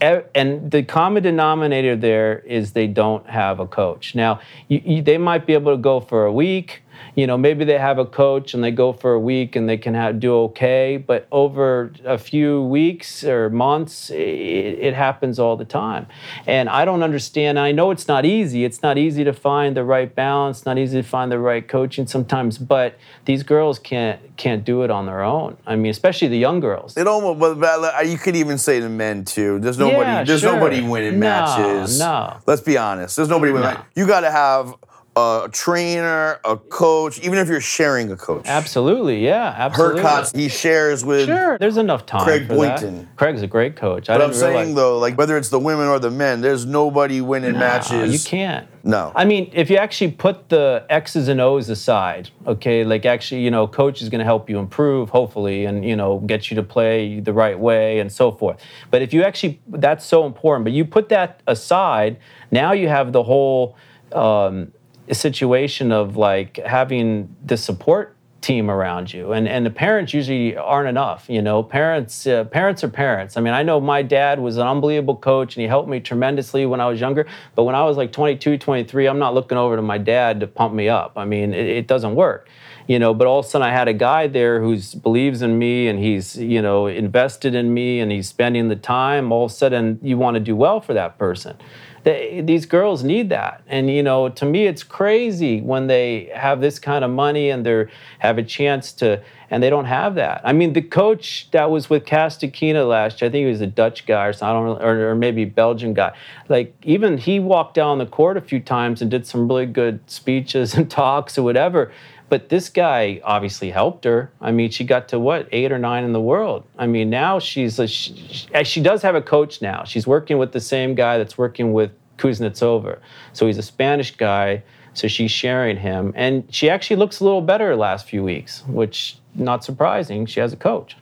[0.00, 4.14] and the common denominator there is they don't have a coach.
[4.14, 6.82] Now, you, you, they might be able to go for a week
[7.14, 9.76] you know, maybe they have a coach and they go for a week and they
[9.76, 15.56] can have, do okay, but over a few weeks or months, it, it happens all
[15.56, 16.06] the time.
[16.46, 17.58] And I don't understand.
[17.58, 18.64] I know it's not easy.
[18.64, 22.06] It's not easy to find the right balance, not easy to find the right coaching
[22.06, 25.56] sometimes, but these girls can't can't do it on their own.
[25.66, 26.96] I mean, especially the young girls.
[26.96, 29.60] It almost, but uh, you could even say the men too.
[29.60, 30.10] There's nobody.
[30.10, 30.54] Yeah, there's sure.
[30.54, 31.98] nobody winning no, matches.
[31.98, 32.38] No.
[32.46, 33.16] Let's be honest.
[33.16, 33.74] There's nobody winning.
[33.74, 33.84] No.
[33.94, 34.74] You got to have
[35.16, 38.44] a trainer, a coach, even if you're sharing a coach.
[38.46, 40.02] Absolutely, yeah, absolutely.
[40.02, 41.26] Hurkacz, he shares with.
[41.26, 42.24] Sure, there's enough time.
[42.24, 42.98] Craig Boynton.
[42.98, 43.16] That.
[43.16, 44.06] Craig's a great coach.
[44.06, 44.74] But I I'm saying realize.
[44.76, 48.12] though, like whether it's the women or the men, there's nobody winning no, matches.
[48.12, 48.68] You can't.
[48.84, 49.12] No.
[49.14, 53.50] I mean, if you actually put the X's and O's aside, okay, like actually, you
[53.50, 56.62] know, coach is going to help you improve, hopefully, and you know, get you to
[56.62, 58.62] play the right way and so forth.
[58.90, 60.64] But if you actually, that's so important.
[60.64, 62.18] But you put that aside,
[62.52, 63.76] now you have the whole.
[64.12, 64.72] Um,
[65.10, 69.32] a situation of like having the support team around you.
[69.32, 71.62] And and the parents usually aren't enough you know?
[71.62, 73.36] Parents uh, parents are parents.
[73.36, 76.64] I mean i know my dad was an unbelievable coach and he helped me tremendously
[76.64, 79.76] when i was younger but when i was like 22 23 i'm not looking over
[79.76, 81.12] to my dad to pump me up.
[81.16, 82.48] I mean it, it doesn't work
[82.86, 83.14] you know?
[83.14, 85.98] But all of a sudden i had a guy there who believes in me and
[85.98, 89.32] he's you know invested in me and he's spending the time.
[89.32, 91.58] All of a sudden you want to do well for that person
[92.02, 93.62] they, these girls need that.
[93.66, 97.64] And you know, to me, it's crazy when they have this kind of money and
[97.64, 97.86] they
[98.18, 100.40] have a chance to, and they don't have that.
[100.44, 103.66] I mean, the coach that was with Kasatkina last year, I think he was a
[103.66, 106.12] Dutch guy or something, I don't, or, or maybe Belgian guy.
[106.48, 110.00] Like even he walked down the court a few times and did some really good
[110.08, 111.92] speeches and talks or whatever.
[112.30, 114.30] But this guy obviously helped her.
[114.40, 116.64] I mean, she got to what eight or nine in the world.
[116.78, 119.82] I mean, now she's a, she, eh, she does have a coach now.
[119.82, 123.00] She's working with the same guy that's working with Kuznetsova.
[123.32, 124.62] So he's a Spanish guy.
[124.94, 129.16] So she's sharing him, and she actually looks a little better last few weeks, which
[129.36, 130.26] not surprising.
[130.26, 130.96] She has a coach,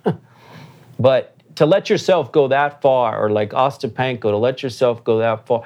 [0.98, 5.46] but to let yourself go that far, or like Ostapenko, to let yourself go that
[5.46, 5.64] far,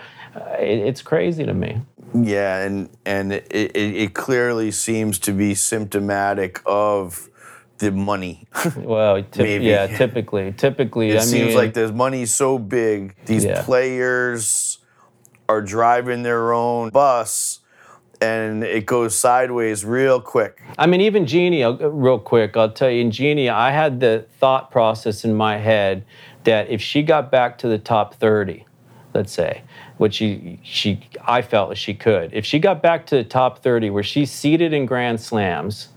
[0.58, 1.82] it, it's crazy to me.
[2.14, 7.28] Yeah, and and it, it, it clearly seems to be symptomatic of
[7.78, 8.46] the money.
[8.76, 9.64] Well, Maybe.
[9.66, 13.62] yeah, typically, typically, it I seems mean, like there's money so big, these Yeah.
[13.62, 14.78] players
[15.48, 17.60] are driving their own bus,
[18.20, 20.62] and it goes sideways real quick.
[20.78, 24.26] I mean, even Genie, uh, real quick, I'll tell you, in Genie, I had the
[24.38, 26.04] thought process in my head
[26.44, 28.64] that if she got back to the top 30,
[29.14, 29.62] let's say,
[29.98, 33.90] which she, she I felt she could, if she got back to the top 30
[33.90, 35.88] where she's seated in Grand Slams,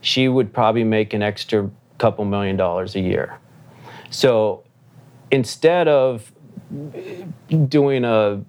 [0.00, 3.38] she would probably make an extra couple million dollars a year.
[4.10, 4.64] So
[5.30, 6.30] instead of
[7.68, 8.42] doing a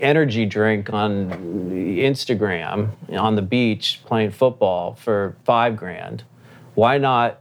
[0.00, 1.30] energy drink on
[1.70, 6.24] Instagram on the beach playing football for five grand,
[6.74, 7.40] why not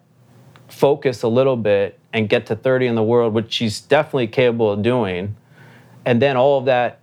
[0.67, 4.71] focus a little bit and get to 30 in the world, which she's definitely capable
[4.71, 5.36] of doing,
[6.05, 6.99] and then all of that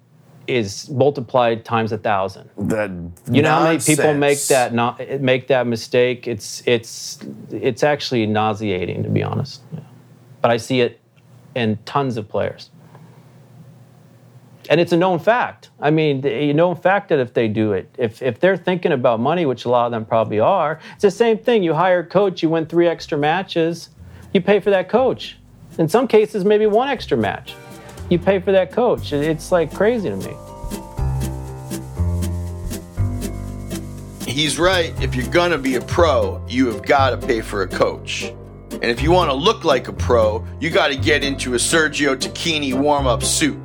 [0.46, 2.50] is multiplied times a thousand.
[2.58, 2.90] That
[3.30, 6.26] You know how many people make that not make that mistake?
[6.26, 7.18] It's it's
[7.50, 9.62] it's actually nauseating to be honest.
[9.72, 9.80] Yeah.
[10.40, 11.00] But I see it
[11.54, 12.70] in tons of players.
[14.68, 15.70] And it's a known fact.
[15.80, 19.18] I mean, a known fact that if they do it, if, if they're thinking about
[19.18, 21.64] money, which a lot of them probably are, it's the same thing.
[21.64, 23.88] You hire a coach, you win three extra matches,
[24.32, 25.38] you pay for that coach.
[25.78, 27.54] In some cases, maybe one extra match.
[28.10, 29.12] You pay for that coach.
[29.12, 30.34] It's like crazy to me.
[34.26, 34.92] He's right.
[35.00, 38.32] If you're gonna be a pro, you have got to pay for a coach.
[38.72, 41.56] And if you want to look like a pro, you got to get into a
[41.56, 43.58] Sergio Tacchini warm-up suit.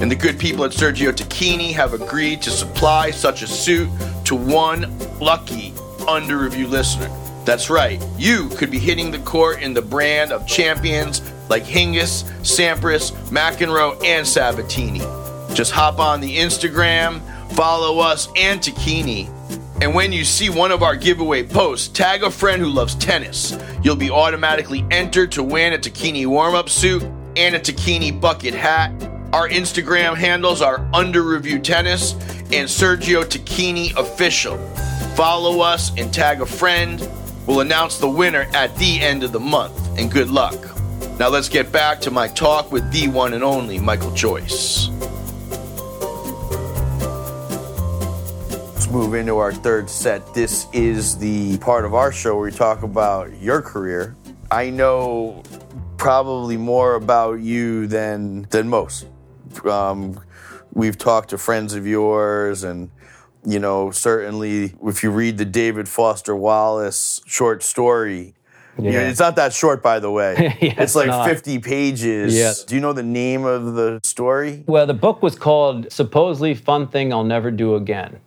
[0.00, 3.88] And the good people at Sergio Tacchini have agreed to supply such a suit
[4.24, 5.72] to one lucky
[6.08, 7.08] under review listener.
[7.44, 12.24] That's right, you could be hitting the court in the brand of champions like Hingis,
[12.42, 15.00] Sampras, McEnroe, and Sabatini.
[15.54, 17.20] Just hop on the Instagram,
[17.52, 19.28] follow us and Tacchini,
[19.80, 23.56] and when you see one of our giveaway posts, tag a friend who loves tennis.
[23.82, 27.04] You'll be automatically entered to win a Tacchini warm up suit
[27.36, 28.90] and a Tacchini bucket hat.
[29.32, 32.12] Our Instagram handles are Under Review Tennis
[32.50, 34.58] and Sergio Tacchini Official.
[35.14, 37.08] Follow us and tag a friend.
[37.46, 39.96] We'll announce the winner at the end of the month.
[39.96, 40.77] And good luck.
[41.18, 44.86] Now let's get back to my talk with the one and only Michael Joyce.
[48.48, 50.32] Let's move into our third set.
[50.32, 54.14] This is the part of our show where we talk about your career.
[54.48, 55.42] I know
[55.96, 59.06] probably more about you than than most.
[59.64, 60.20] Um,
[60.72, 62.92] we've talked to friends of yours, and
[63.44, 68.34] you know certainly if you read the David Foster Wallace short story.
[68.78, 68.90] Yeah.
[68.92, 69.08] Yeah.
[69.08, 70.34] it's not that short, by the way.
[70.60, 71.28] Yeah, it's it's like not.
[71.28, 72.64] 50 pages.
[72.64, 74.64] Do you know the name of the story?
[74.66, 78.20] Well, the book was called Supposedly Fun Thing I'll Never Do Again.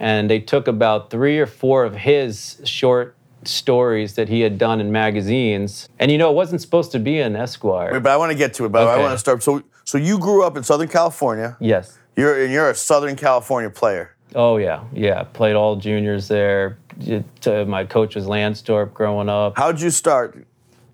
[0.00, 4.80] And they took about three or four of his short stories that he had done
[4.80, 5.88] in magazines.
[5.98, 7.92] And you know, it wasn't supposed to be in Esquire.
[7.92, 8.72] Wait, but I want to get to it.
[8.72, 9.42] But I want to start.
[9.42, 11.56] So, so you grew up in Southern California.
[11.60, 11.98] yes.
[12.16, 14.14] You're and you're a Southern California player.
[14.34, 14.82] Oh, yeah.
[14.92, 15.22] Yeah.
[15.22, 16.76] Played all juniors there.
[17.00, 19.56] Uh, my coach was Lansdorp growing up.
[19.56, 20.46] How'd you start?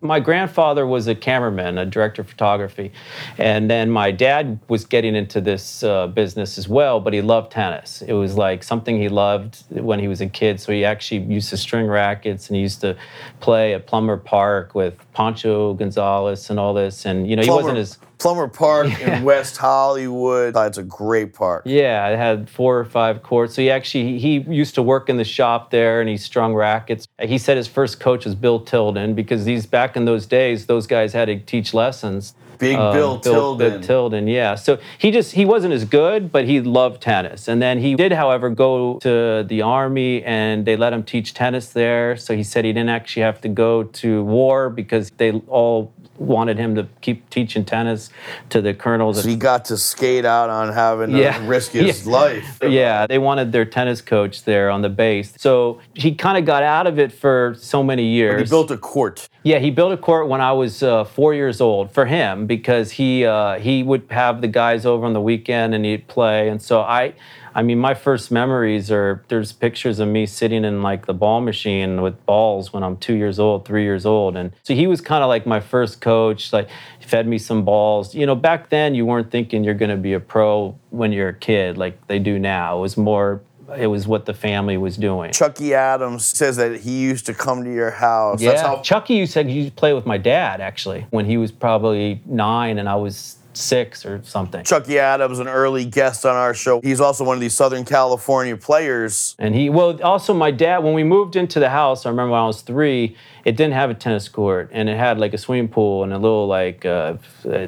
[0.05, 2.93] my grandfather was a cameraman, a director of photography,
[3.39, 7.01] and then my dad was getting into this uh, business as well.
[7.01, 8.03] But he loved tennis.
[8.03, 10.61] It was like something he loved when he was a kid.
[10.61, 12.97] So he actually used to string rackets and he used to
[13.41, 17.07] play at Plummer Park with Pancho Gonzalez and all this.
[17.07, 20.55] And you know, he wasn't as Plummer Park in West Hollywood.
[20.55, 21.63] That's a great park.
[21.65, 23.55] Yeah, it had four or five courts.
[23.55, 27.07] So he actually he used to work in the shop there, and he strung rackets.
[27.23, 30.87] He said his first coach was Bill Tilden because these back in those days, those
[30.87, 32.35] guys had to teach lessons.
[32.59, 33.71] Big Um, Bill Tilden.
[33.71, 34.55] Bill Tilden, yeah.
[34.55, 37.49] So he just he wasn't as good, but he loved tennis.
[37.49, 41.73] And then he did, however, go to the army, and they let him teach tennis
[41.73, 42.17] there.
[42.17, 46.57] So he said he didn't actually have to go to war because they all wanted
[46.59, 48.09] him to keep teaching tennis
[48.49, 49.21] to the colonels.
[49.21, 51.45] So he got to skate out on having to Yeah.
[51.45, 52.13] risk his Yeah.
[52.13, 52.59] life.
[52.63, 55.35] Yeah, they wanted their tennis coach there on the base.
[55.39, 58.41] So he kind of got out of it for so many years.
[58.43, 59.29] He built a court.
[59.47, 62.93] Yeah, he built a court when I was uh, four years old for him because
[62.93, 66.49] he uh, he would have the guys over on the weekend and he'd play.
[66.49, 67.13] And so I,
[67.55, 71.43] I mean, my first memories are there's pictures of me sitting in like the ball
[71.43, 74.35] machine with balls when I'm two years old, three years old.
[74.35, 76.51] And so he was kind of like my first coach.
[76.51, 78.15] Like fed me some balls.
[78.15, 81.29] You know, back then you weren't thinking you're going to be a pro when you're
[81.29, 82.79] a kid like they do now.
[82.79, 83.43] It was more
[83.77, 85.33] it was what the family was doing.
[85.33, 88.41] Chucky Adams says that he used to come to your house.
[88.41, 91.53] Yeah, That's how Chucky he used to play with my dad actually when he was
[91.53, 94.65] probably nine and I was six or something.
[94.65, 96.81] Chucky Adams, an early guest on our show.
[96.81, 99.35] He's also one of these Southern California players.
[99.39, 102.41] And he, well, also my dad, when we moved into the house, I remember when
[102.41, 105.69] I was three, it didn't have a tennis court and it had like a swimming
[105.69, 107.17] pool and a little like uh,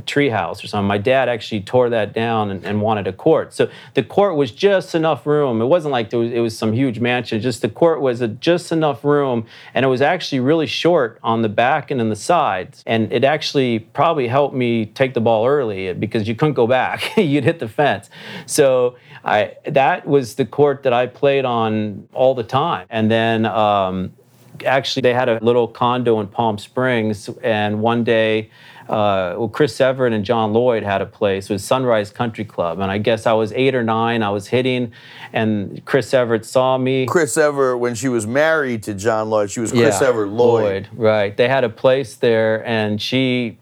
[0.06, 0.86] tree house or something.
[0.86, 3.52] My dad actually tore that down and, and, wanted a court.
[3.52, 5.60] So the court was just enough room.
[5.60, 7.40] It wasn't like was, it was some huge mansion.
[7.40, 11.42] Just the court was a, just enough room and it was actually really short on
[11.42, 12.82] the back and in the sides.
[12.86, 17.16] And it actually probably helped me take the ball early because you couldn't go back.
[17.16, 18.08] You'd hit the fence.
[18.46, 22.86] So I, that was the court that I played on all the time.
[22.88, 24.12] And then um,
[24.64, 28.50] actually they had a little condo in Palm Springs, and one day,
[28.88, 31.50] uh, well, Chris Evert and John Lloyd had a place.
[31.50, 34.22] It was Sunrise Country Club, and I guess I was eight or nine.
[34.22, 34.92] I was hitting,
[35.32, 37.06] and Chris Evert saw me.
[37.06, 40.62] Chris Evert, when she was married to John Lloyd, she was Chris yeah, Evert Lloyd.
[40.62, 40.88] Lloyd.
[40.92, 41.36] Right.
[41.36, 43.58] They had a place there, and she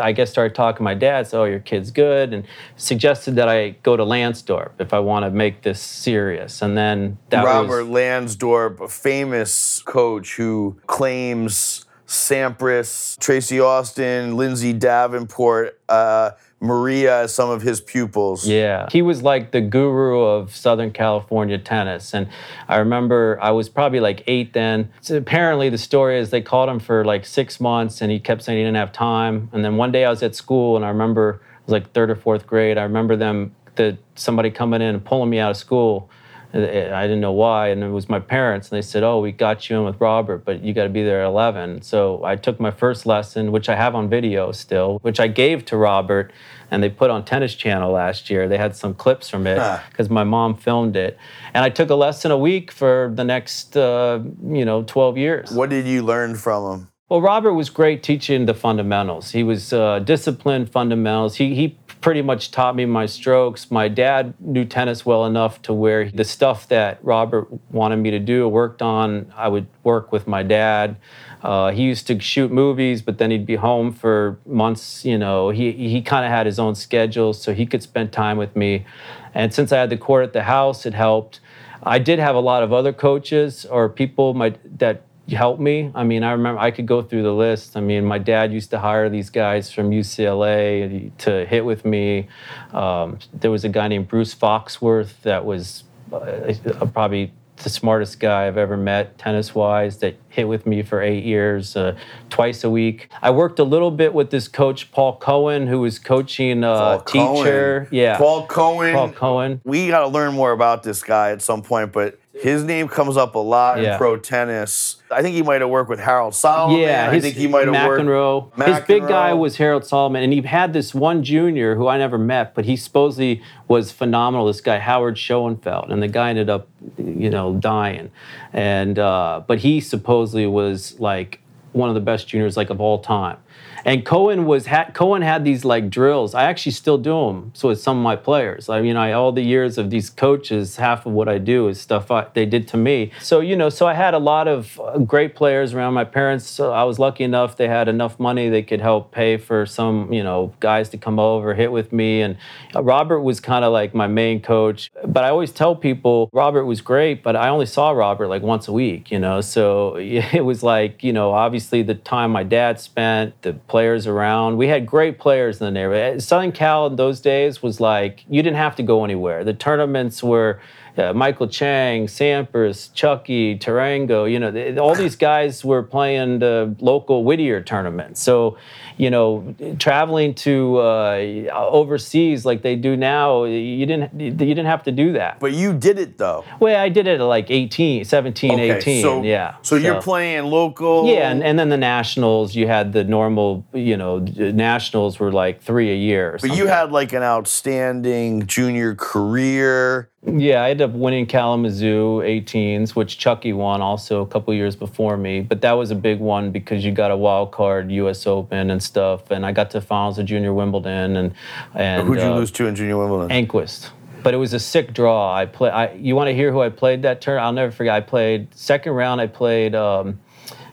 [0.00, 2.44] I guess started talking to my dad, said, Oh, your kid's good, and
[2.76, 6.62] suggested that I go to Lansdorp if I want to make this serious.
[6.62, 14.72] And then that Robert was, Lansdorp, a famous coach who claims Sampras, Tracy Austin, Lindsay
[14.72, 18.48] Davenport, uh, Maria as some of his pupils.
[18.48, 18.88] Yeah.
[18.90, 22.14] He was like the guru of Southern California tennis.
[22.14, 22.28] And
[22.66, 24.90] I remember I was probably like eight then.
[25.02, 28.42] So apparently, the story is they called him for like six months and he kept
[28.42, 29.50] saying he didn't have time.
[29.52, 32.10] And then one day I was at school and I remember it was like third
[32.10, 32.78] or fourth grade.
[32.78, 36.10] I remember them, the, somebody coming in and pulling me out of school
[36.54, 39.68] I didn't know why, and it was my parents, and they said, "Oh, we got
[39.68, 42.58] you in with Robert, but you got to be there at 11." So I took
[42.58, 46.32] my first lesson, which I have on video still, which I gave to Robert,
[46.70, 48.48] and they put on Tennis Channel last year.
[48.48, 51.18] They had some clips from it because my mom filmed it,
[51.52, 55.50] and I took a lesson a week for the next, uh, you know, 12 years.
[55.50, 56.88] What did you learn from him?
[57.08, 59.30] Well, Robert was great teaching the fundamentals.
[59.30, 61.36] He was uh, disciplined fundamentals.
[61.36, 63.70] He, he pretty much taught me my strokes.
[63.70, 68.18] My dad knew tennis well enough to where the stuff that Robert wanted me to
[68.18, 70.96] do, worked on, I would work with my dad.
[71.42, 75.04] Uh, he used to shoot movies, but then he'd be home for months.
[75.04, 78.36] You know, he, he kind of had his own schedule, so he could spend time
[78.36, 78.86] with me.
[79.34, 81.40] And since I had the court at the house, it helped.
[81.82, 85.02] I did have a lot of other coaches or people my, that
[85.36, 85.90] helped me.
[85.94, 87.76] I mean, I remember I could go through the list.
[87.76, 92.28] I mean, my dad used to hire these guys from UCLA to hit with me.
[92.72, 96.52] Um, there was a guy named Bruce Foxworth that was uh,
[96.92, 101.24] probably the smartest guy I've ever met tennis wise that hit with me for eight
[101.24, 101.96] years, uh,
[102.30, 103.08] twice a week.
[103.20, 107.02] I worked a little bit with this coach, Paul Cohen, who was coaching a uh,
[107.02, 107.80] teacher.
[107.80, 107.88] Cohen.
[107.90, 108.16] Yeah.
[108.16, 108.94] Paul Cohen.
[108.94, 109.60] Paul Cohen.
[109.64, 113.16] We got to learn more about this guy at some point, but his name comes
[113.16, 113.92] up a lot yeah.
[113.92, 114.96] in pro tennis.
[115.10, 116.80] I think he might have worked with Harold Solomon.
[116.80, 118.56] Yeah, I think he might have McEnroe.
[118.56, 118.68] worked.
[118.68, 122.18] His big guy was Harold Solomon, and he had this one junior who I never
[122.18, 124.46] met, but he supposedly was phenomenal.
[124.46, 128.10] This guy Howard Schoenfield, and the guy ended up, you know, dying.
[128.52, 131.40] And uh, but he supposedly was like
[131.72, 133.38] one of the best juniors like of all time.
[133.84, 136.34] And Cohen was ha- Cohen had these like drills.
[136.34, 137.52] I actually still do them.
[137.54, 140.76] So with some of my players, I mean, I all the years of these coaches,
[140.76, 143.12] half of what I do is stuff I, they did to me.
[143.20, 145.94] So you know, so I had a lot of uh, great players around.
[145.94, 149.36] My parents, so I was lucky enough they had enough money they could help pay
[149.36, 152.22] for some you know guys to come over hit with me.
[152.22, 152.36] And
[152.74, 154.90] uh, Robert was kind of like my main coach.
[155.06, 158.68] But I always tell people Robert was great, but I only saw Robert like once
[158.68, 159.10] a week.
[159.10, 163.52] You know, so it was like you know obviously the time my dad spent the
[163.68, 164.56] players around.
[164.56, 166.22] We had great players in the neighborhood.
[166.22, 169.44] Southern Cal in those days was like you didn't have to go anywhere.
[169.44, 170.60] The tournaments were
[170.98, 177.22] uh, Michael Chang, Sampras, Chucky, Tarango, you know, all these guys were playing the local
[177.22, 178.20] Whittier tournaments.
[178.20, 178.58] So,
[178.98, 184.82] you know, traveling to uh, overseas like they do now, you didn't you didn't have
[184.84, 185.40] to do that.
[185.40, 186.44] But you did it though.
[186.60, 189.02] Well, I did it at like 18, 17, okay, 18.
[189.02, 189.56] So, yeah.
[189.62, 191.08] So, so, you're playing local.
[191.08, 195.62] Yeah, and, and then the nationals, you had the normal, you know, nationals were like
[195.62, 196.38] three a year.
[196.40, 200.10] But you had like an outstanding junior career.
[200.26, 205.16] Yeah, I ended up winning Kalamazoo 18s, which Chucky won also a couple years before
[205.16, 205.40] me.
[205.40, 208.26] But that was a big one because you got a wild card U.S.
[208.26, 211.16] Open and stuff, and I got to finals of Junior Wimbledon.
[211.16, 211.34] And
[211.74, 213.28] and who'd you uh, lose to in Junior Wimbledon?
[213.46, 213.90] Enqvist.
[214.22, 215.32] But it was a sick draw.
[215.32, 215.70] I play.
[215.70, 217.38] I, you want to hear who I played that turn?
[217.40, 217.94] I'll never forget.
[217.94, 219.20] I played second round.
[219.20, 219.74] I played.
[219.74, 220.18] Um,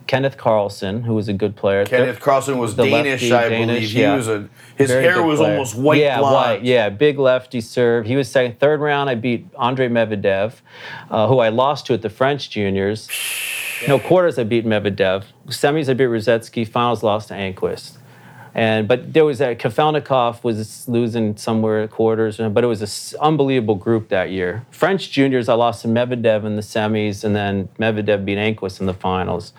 [0.07, 1.83] Kenneth Carlsen, who was a good player.
[1.83, 3.93] Kenneth Carlsen was Danish, lefty, I Danish, believe.
[3.93, 4.11] yeah.
[4.11, 5.51] He was a his Very hair was player.
[5.53, 6.35] almost white yeah, blonde.
[6.35, 6.63] white.
[6.63, 8.05] Yeah, big lefty serve.
[8.05, 8.59] He was second.
[8.59, 10.53] Third round, I beat Andre Medvedev,
[11.09, 13.09] uh, who I lost to at the French juniors.
[13.87, 15.23] No quarters, I beat Medvedev.
[15.47, 16.67] Semis, I beat Rosetsky.
[16.67, 17.97] Finals, lost to Enqvist.
[18.55, 23.75] And but there was a Kafelnikov was losing somewhere quarters, but it was an unbelievable
[23.75, 24.65] group that year.
[24.71, 28.85] French juniors, I lost to Medvedev in the semis, and then Medvedev beat Enqvist in
[28.85, 29.51] the finals.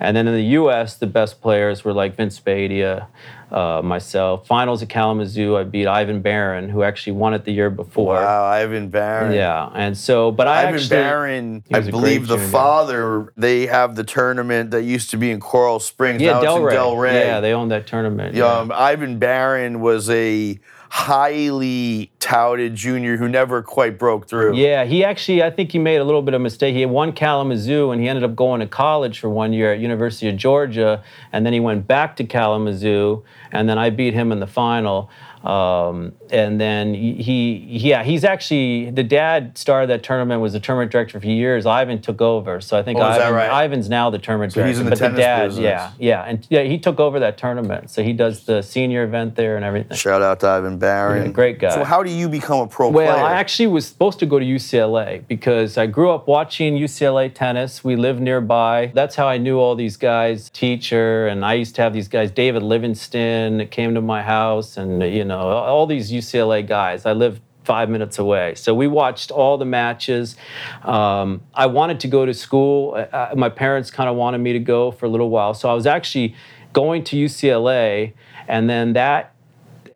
[0.00, 3.06] And then in the U.S., the best players were like Vince Spadea,
[3.52, 4.46] uh, myself.
[4.46, 8.14] Finals at Kalamazoo, I beat Ivan Baron, who actually won it the year before.
[8.14, 9.34] Wow, Ivan Baron.
[9.34, 12.48] Yeah, and so, but I Ivan actually, Baron, I believe the junior.
[12.48, 16.22] father, they have the tournament that used to be in Coral Springs.
[16.22, 16.72] yeah, now it's in Delray.
[16.72, 17.24] Delray.
[17.24, 18.34] Yeah, they owned that tournament.
[18.34, 18.46] yeah.
[18.46, 20.58] Um, Ivan Baron was a
[20.90, 24.56] highly touted junior who never quite broke through.
[24.56, 26.74] Yeah, he actually, I think he made a little bit of mistake.
[26.74, 30.28] He won Kalamazoo and he ended up going to college for one year at University
[30.28, 33.22] of Georgia, and then he went back to Kalamazoo,
[33.52, 35.08] and then I beat him in the final.
[35.44, 40.92] Um, and then he, yeah, he's actually the dad started that tournament, was the tournament
[40.92, 41.64] director for years.
[41.64, 43.64] Ivan took over, so I think Oh, Ivan, right?
[43.64, 44.68] Ivan's now the tournament So director.
[44.68, 45.62] he's in the but tennis the dad, business.
[45.64, 49.34] yeah, yeah, and yeah, he took over that tournament, so he does the senior event
[49.36, 49.96] there and everything.
[49.96, 51.32] Shout out to Ivan Baron.
[51.32, 51.70] Great guy.
[51.74, 53.24] So how do you become a pro Well, player?
[53.24, 57.82] I actually was supposed to go to UCLA because I grew up watching UCLA tennis.
[57.82, 58.92] We lived nearby.
[58.94, 62.30] That's how I knew all these guys, teacher, and I used to have these guys,
[62.30, 67.06] David Livingston, came to my house, and you know, all these UCLA guys.
[67.06, 68.54] I lived five minutes away.
[68.54, 70.36] So we watched all the matches.
[70.82, 73.06] Um, I wanted to go to school.
[73.36, 75.54] My parents kind of wanted me to go for a little while.
[75.54, 76.34] So I was actually
[76.72, 78.14] going to UCLA,
[78.48, 79.34] and then that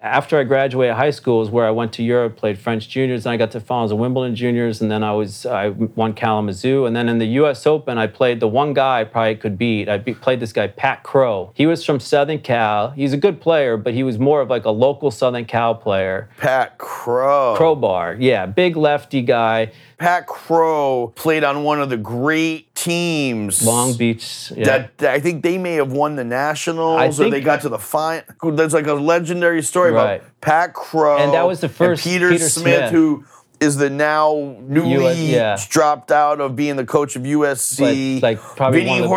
[0.04, 3.32] after I graduated high school is where I went to Europe, played French juniors, and
[3.32, 6.94] I got to finals of Wimbledon juniors, and then I was I won Kalamazoo, and
[6.94, 7.66] then in the U.S.
[7.66, 9.88] Open I played the one guy I probably could beat.
[9.88, 11.52] I beat, played this guy Pat Crow.
[11.54, 12.90] He was from Southern Cal.
[12.90, 16.28] He's a good player, but he was more of like a local Southern Cal player.
[16.36, 17.54] Pat Crow.
[17.56, 23.64] Crowbar, yeah, big lefty guy, Pat Crow played on one of the great teams.
[23.64, 24.52] Long Beach.
[24.54, 24.64] Yeah.
[24.64, 27.78] That, that I think they may have won the Nationals or they got to the
[27.78, 28.22] final.
[28.42, 30.16] There's like a legendary story Right.
[30.16, 32.90] about Pat Crow And that was the first Peter, Peter Smith, Smith.
[32.92, 33.24] who
[33.64, 35.56] is the now newly US yeah.
[35.68, 38.14] dropped out of being the coach of USC.
[38.20, 39.08] Like- like probably Vinny the-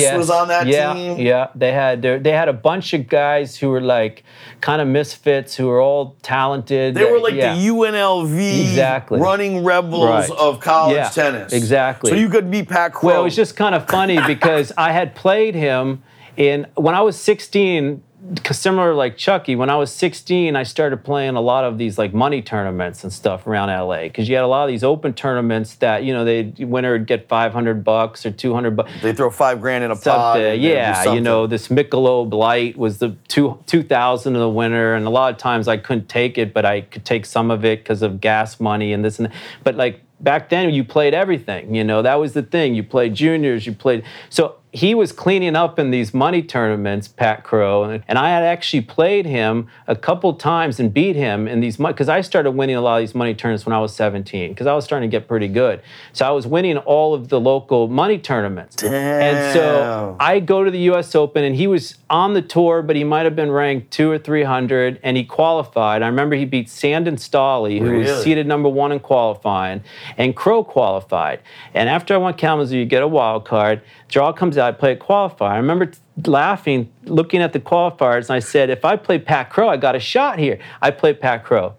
[0.00, 1.18] Yes, was on that yeah, team.
[1.18, 4.24] Yeah, they had they had a bunch of guys who were like
[4.60, 6.94] kind of misfits who were all talented.
[6.94, 7.54] They were like yeah.
[7.54, 9.20] the UNLV Exactly.
[9.20, 10.30] running rebels Right.
[10.38, 11.52] of college Yeah, tennis.
[11.52, 12.10] exactly.
[12.10, 13.08] So you could beat Pat Crow.
[13.10, 16.02] Well, it was just kind of funny because I had played him
[16.36, 18.02] in when I was 16.
[18.50, 22.12] Similar like Chucky, when I was 16, I started playing a lot of these like
[22.14, 25.74] money tournaments and stuff around LA because you had a lot of these open tournaments
[25.76, 28.90] that you know they winner would get 500 bucks or 200 bucks.
[29.02, 30.02] they throw five grand in a pot.
[30.02, 30.42] something.
[30.44, 34.94] and Yeah, you know, this Michelob Light was the two two thousand of the winner,
[34.94, 37.64] and a lot of times I couldn't take it, but I could take some of
[37.64, 39.34] it because of gas money and this and that.
[39.62, 41.74] But like back then, you played everything.
[41.74, 42.74] You know, that was the thing.
[42.74, 43.66] You played juniors.
[43.66, 44.56] You played so.
[44.76, 48.82] He was cleaning up in these money tournaments, Pat Crow, and, and I had actually
[48.82, 52.82] played him a couple times and beat him in these because I started winning a
[52.82, 55.26] lot of these money tournaments when I was 17 because I was starting to get
[55.28, 55.80] pretty good.
[56.12, 58.82] So I was winning all of the local money tournaments.
[58.82, 61.14] And so I go to the U.S.
[61.14, 64.18] Open, and he was on the tour, but he might have been ranked two or
[64.18, 66.02] three hundred, and he qualified.
[66.02, 68.02] I remember he beat Sandon Stolle, who Really?
[68.12, 69.82] was seeded number one in qualifying,
[70.18, 71.40] and Crow qualified.
[71.72, 73.80] And after I won Kalamazoo, you get a wild card.
[74.08, 75.42] Draw comes out, I play a qualifier.
[75.50, 79.50] I remember t- laughing, looking at the qualifiers, and I said, if I play Pat
[79.50, 80.58] Crow, I got a shot here.
[80.80, 81.74] I played Pat Crow.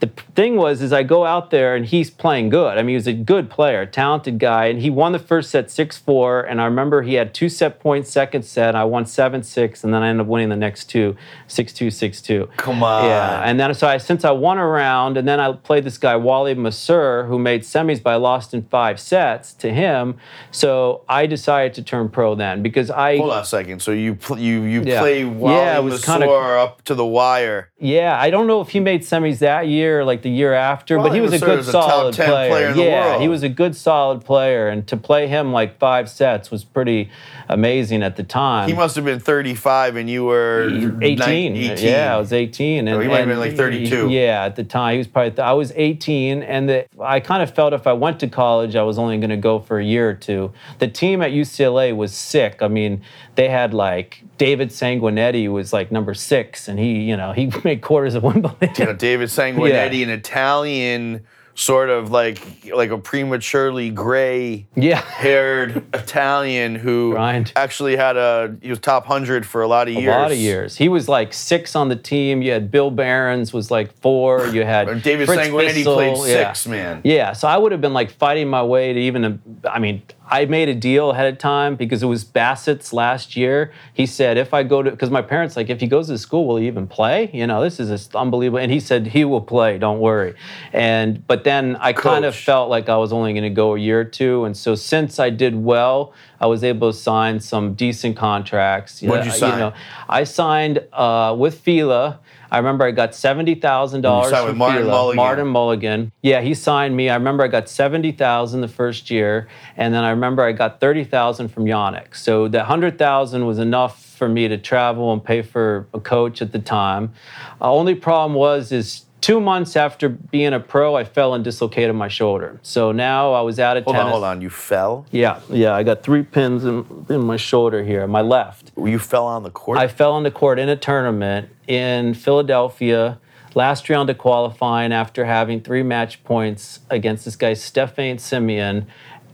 [0.00, 2.78] The thing was, is I go out there and he's playing good.
[2.78, 5.70] I mean, he was a good player, talented guy, and he won the first set
[5.70, 6.40] six four.
[6.40, 8.74] And I remember he had two set points, second set.
[8.74, 11.16] I won seven six, and then I ended up winning the next two,
[11.46, 12.48] six two, six two.
[12.56, 13.04] Come on.
[13.04, 15.98] Yeah, and then so I since I won a round, and then I played this
[15.98, 20.16] guy Wally Masur, who made semis, but I lost in five sets to him.
[20.50, 23.77] So I decided to turn pro then because I Hold on a second.
[23.78, 25.00] So you pl- you you Yeah.
[25.00, 27.68] play Wally Yeah, was kinda- up to the wire.
[27.78, 30.98] Yeah, I don't know if he made semis that year or like the year after,
[30.98, 32.50] but he was a Masur good a solid 10 player.
[32.50, 35.78] player in the yeah, he was a good solid player, and to play him like
[35.78, 37.10] five sets was pretty
[37.48, 38.68] amazing at the time.
[38.68, 40.68] He must have been 35 and you were
[41.00, 41.54] 18.
[41.54, 41.88] nine- 18.
[41.88, 42.88] Yeah, I was 18.
[42.88, 44.08] And, he might have been like 32.
[44.10, 44.92] Yeah, at the time.
[44.92, 46.42] He was probably, I was 18.
[46.42, 49.30] And the, I kind of felt if I went to college, I was only going
[49.30, 50.50] to go for a year or two.
[50.78, 52.58] The team at UCLA was sick.
[52.60, 53.00] I mean,
[53.38, 57.82] they had like David Sanguinetti was like number six, and he, you know, he made
[57.82, 58.70] quarters of Wimbledon.
[58.76, 61.24] You know, David Sanguinetti, an Italian
[61.54, 62.40] sort of like
[62.72, 65.00] like a prematurely gray Yeah.
[65.06, 67.52] haired Italian who Grind.
[67.56, 70.14] actually had a he was top hundred for a lot of A years.
[70.14, 70.76] A lot of years.
[70.76, 72.42] He was like six on the team.
[72.42, 74.48] You had Bill Behrens was like four.
[74.48, 76.52] You had David Fritz Sanguinetti Bissell, played yeah.
[76.52, 77.00] six, man.
[77.04, 79.24] Yeah, so I would have been like fighting my way to even.
[79.24, 83.36] A, I mean, I made a deal ahead of time because it was Bassett's last
[83.36, 83.72] year.
[83.94, 86.46] He said if I go to because my parents like if he goes to school,
[86.46, 87.30] will he even play?
[87.32, 88.58] You know, this is just unbelievable.
[88.58, 89.78] And he said he will play.
[89.78, 90.34] Don't worry.
[90.72, 93.78] And but then I kind of felt like I was only going to go a
[93.78, 94.44] year or two.
[94.44, 99.02] And so since I did well, I was able to sign some decent contracts.
[99.02, 99.58] What'd you sign?
[99.58, 99.72] know,
[100.08, 102.20] I signed uh, with Fila.
[102.50, 105.16] I remember I got seventy thousand dollars with Martin Mulligan.
[105.16, 106.12] Martin Mulligan.
[106.22, 107.08] Yeah, he signed me.
[107.10, 110.80] I remember I got seventy thousand the first year, and then I remember I got
[110.80, 112.16] thirty thousand from Yannick.
[112.16, 116.42] So the hundred thousand was enough for me to travel and pay for a coach
[116.42, 117.12] at the time.
[117.60, 121.94] Uh, only problem was is two months after being a pro, I fell and dislocated
[121.94, 122.58] my shoulder.
[122.62, 124.06] So now I was out of Hold tennis.
[124.06, 124.40] on, hold on.
[124.40, 125.06] You fell?
[125.10, 125.74] Yeah, yeah.
[125.74, 128.72] I got three pins in, in my shoulder here, my left.
[128.76, 129.78] You fell on the court?
[129.78, 133.18] I fell on the court in a tournament in Philadelphia,
[133.54, 138.86] last round of qualifying after having three match points against this guy, Stefan Simeon,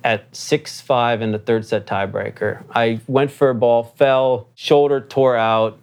[0.03, 2.63] at 6 5 in the third set tiebreaker.
[2.71, 5.81] I went for a ball, fell, shoulder tore out.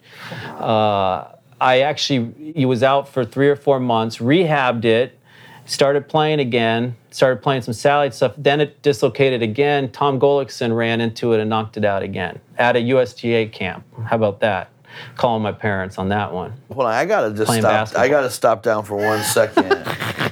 [0.60, 1.32] Uh,
[1.62, 5.18] I actually he was out for three or four months, rehabbed it,
[5.66, 8.34] started playing again, started playing some satellite stuff.
[8.36, 9.92] Then it dislocated again.
[9.92, 13.86] Tom Gullickson ran into it and knocked it out again at a USTA camp.
[14.06, 14.72] How about that?
[15.16, 16.54] Calling my parents on that one.
[16.72, 17.72] On, I gotta just Playing stop.
[17.72, 18.04] basketball.
[18.04, 19.72] I gotta stop down for one second.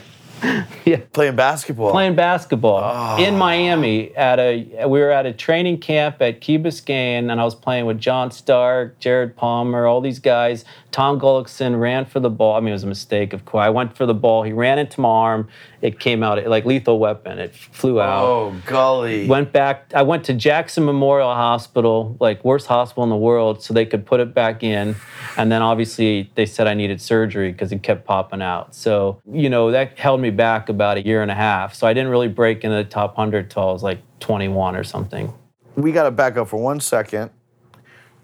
[0.89, 1.01] Yeah.
[1.13, 1.91] Playing basketball.
[1.91, 3.17] Playing basketball ah.
[3.17, 7.43] in Miami at a we were at a training camp at Key Biscayne and I
[7.43, 10.65] was playing with John Stark, Jared Palmer, all these guys.
[10.92, 12.56] Tom Gullickson ran for the ball.
[12.56, 13.64] I mean, it was a mistake, of course.
[13.64, 14.44] I went for the ball.
[14.44, 15.48] He ran into my arm.
[15.82, 17.40] It came out like lethal weapon.
[17.40, 18.26] It flew oh, out.
[18.26, 19.28] Oh golly.
[19.28, 23.74] went back i went to jackson memorial hospital like worst hospital in the world so
[23.74, 24.96] they could put it back in
[25.38, 29.50] and then obviously they said i needed surgery because it kept popping out so you
[29.50, 32.28] know that held me back about a year and a half so i didn't really
[32.28, 35.34] break into the top 100 till i was like 21 or something
[35.80, 37.32] we gotta back up for one second.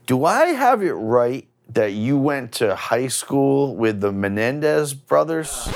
[0.06, 5.68] Do I have it right that you went to high school with the Menendez brothers?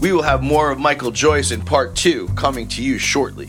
[0.00, 3.48] We will have more of Michael Joyce in part two coming to you shortly.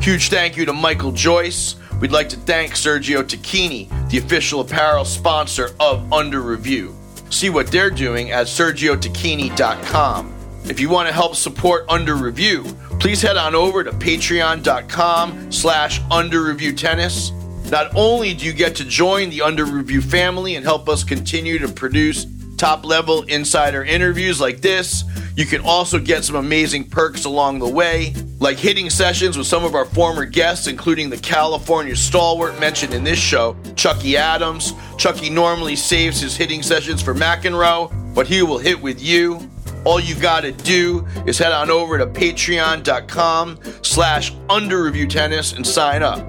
[0.00, 1.76] Huge thank you to Michael Joyce.
[2.00, 6.96] We'd like to thank Sergio Tacchini, the official apparel sponsor of Under Review.
[7.30, 10.34] See what they're doing at sergiotacchini.com.
[10.64, 12.64] If you want to help support Under Review,
[12.98, 17.30] please head on over to patreon.com slash under review tennis.
[17.70, 21.58] Not only do you get to join the Under Review family and help us continue
[21.58, 22.26] to produce
[22.56, 25.04] top level insider interviews like this,
[25.36, 29.64] you can also get some amazing perks along the way, like hitting sessions with some
[29.64, 34.72] of our former guests, including the California stalwart mentioned in this show, Chucky Adams.
[34.96, 39.48] Chucky normally saves his hitting sessions for McEnroe, but he will hit with you.
[39.84, 45.66] All you gotta do is head on over to patreon.com slash under review tennis and
[45.66, 46.24] sign up.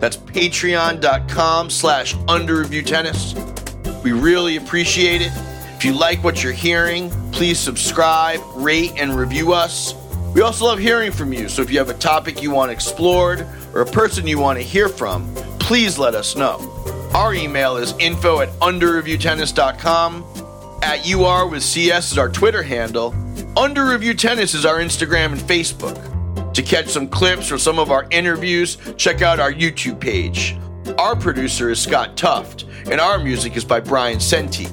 [0.00, 3.34] That's patreon.com slash under review tennis.
[4.02, 5.32] We really appreciate it.
[5.76, 9.94] If you like what you're hearing, please subscribe, rate, and review us.
[10.34, 13.46] We also love hearing from you, so if you have a topic you want explored
[13.72, 16.58] or a person you want to hear from, please let us know.
[17.14, 20.24] Our email is info at underreviewtennis.com.
[20.82, 23.12] At UR with CS is our Twitter handle.
[23.56, 26.54] Under Review Tennis is our Instagram and Facebook.
[26.54, 30.56] To catch some clips or some of our interviews, check out our YouTube page.
[30.96, 34.68] Our producer is Scott Tuft, and our music is by Brian Senti.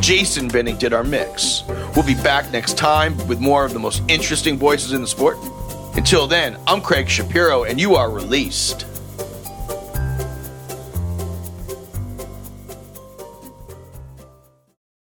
[0.00, 1.62] Jason Benning did our mix.
[1.94, 5.36] We'll be back next time with more of the most interesting voices in the sport.
[5.94, 8.86] Until then, I'm Craig Shapiro, and you are released.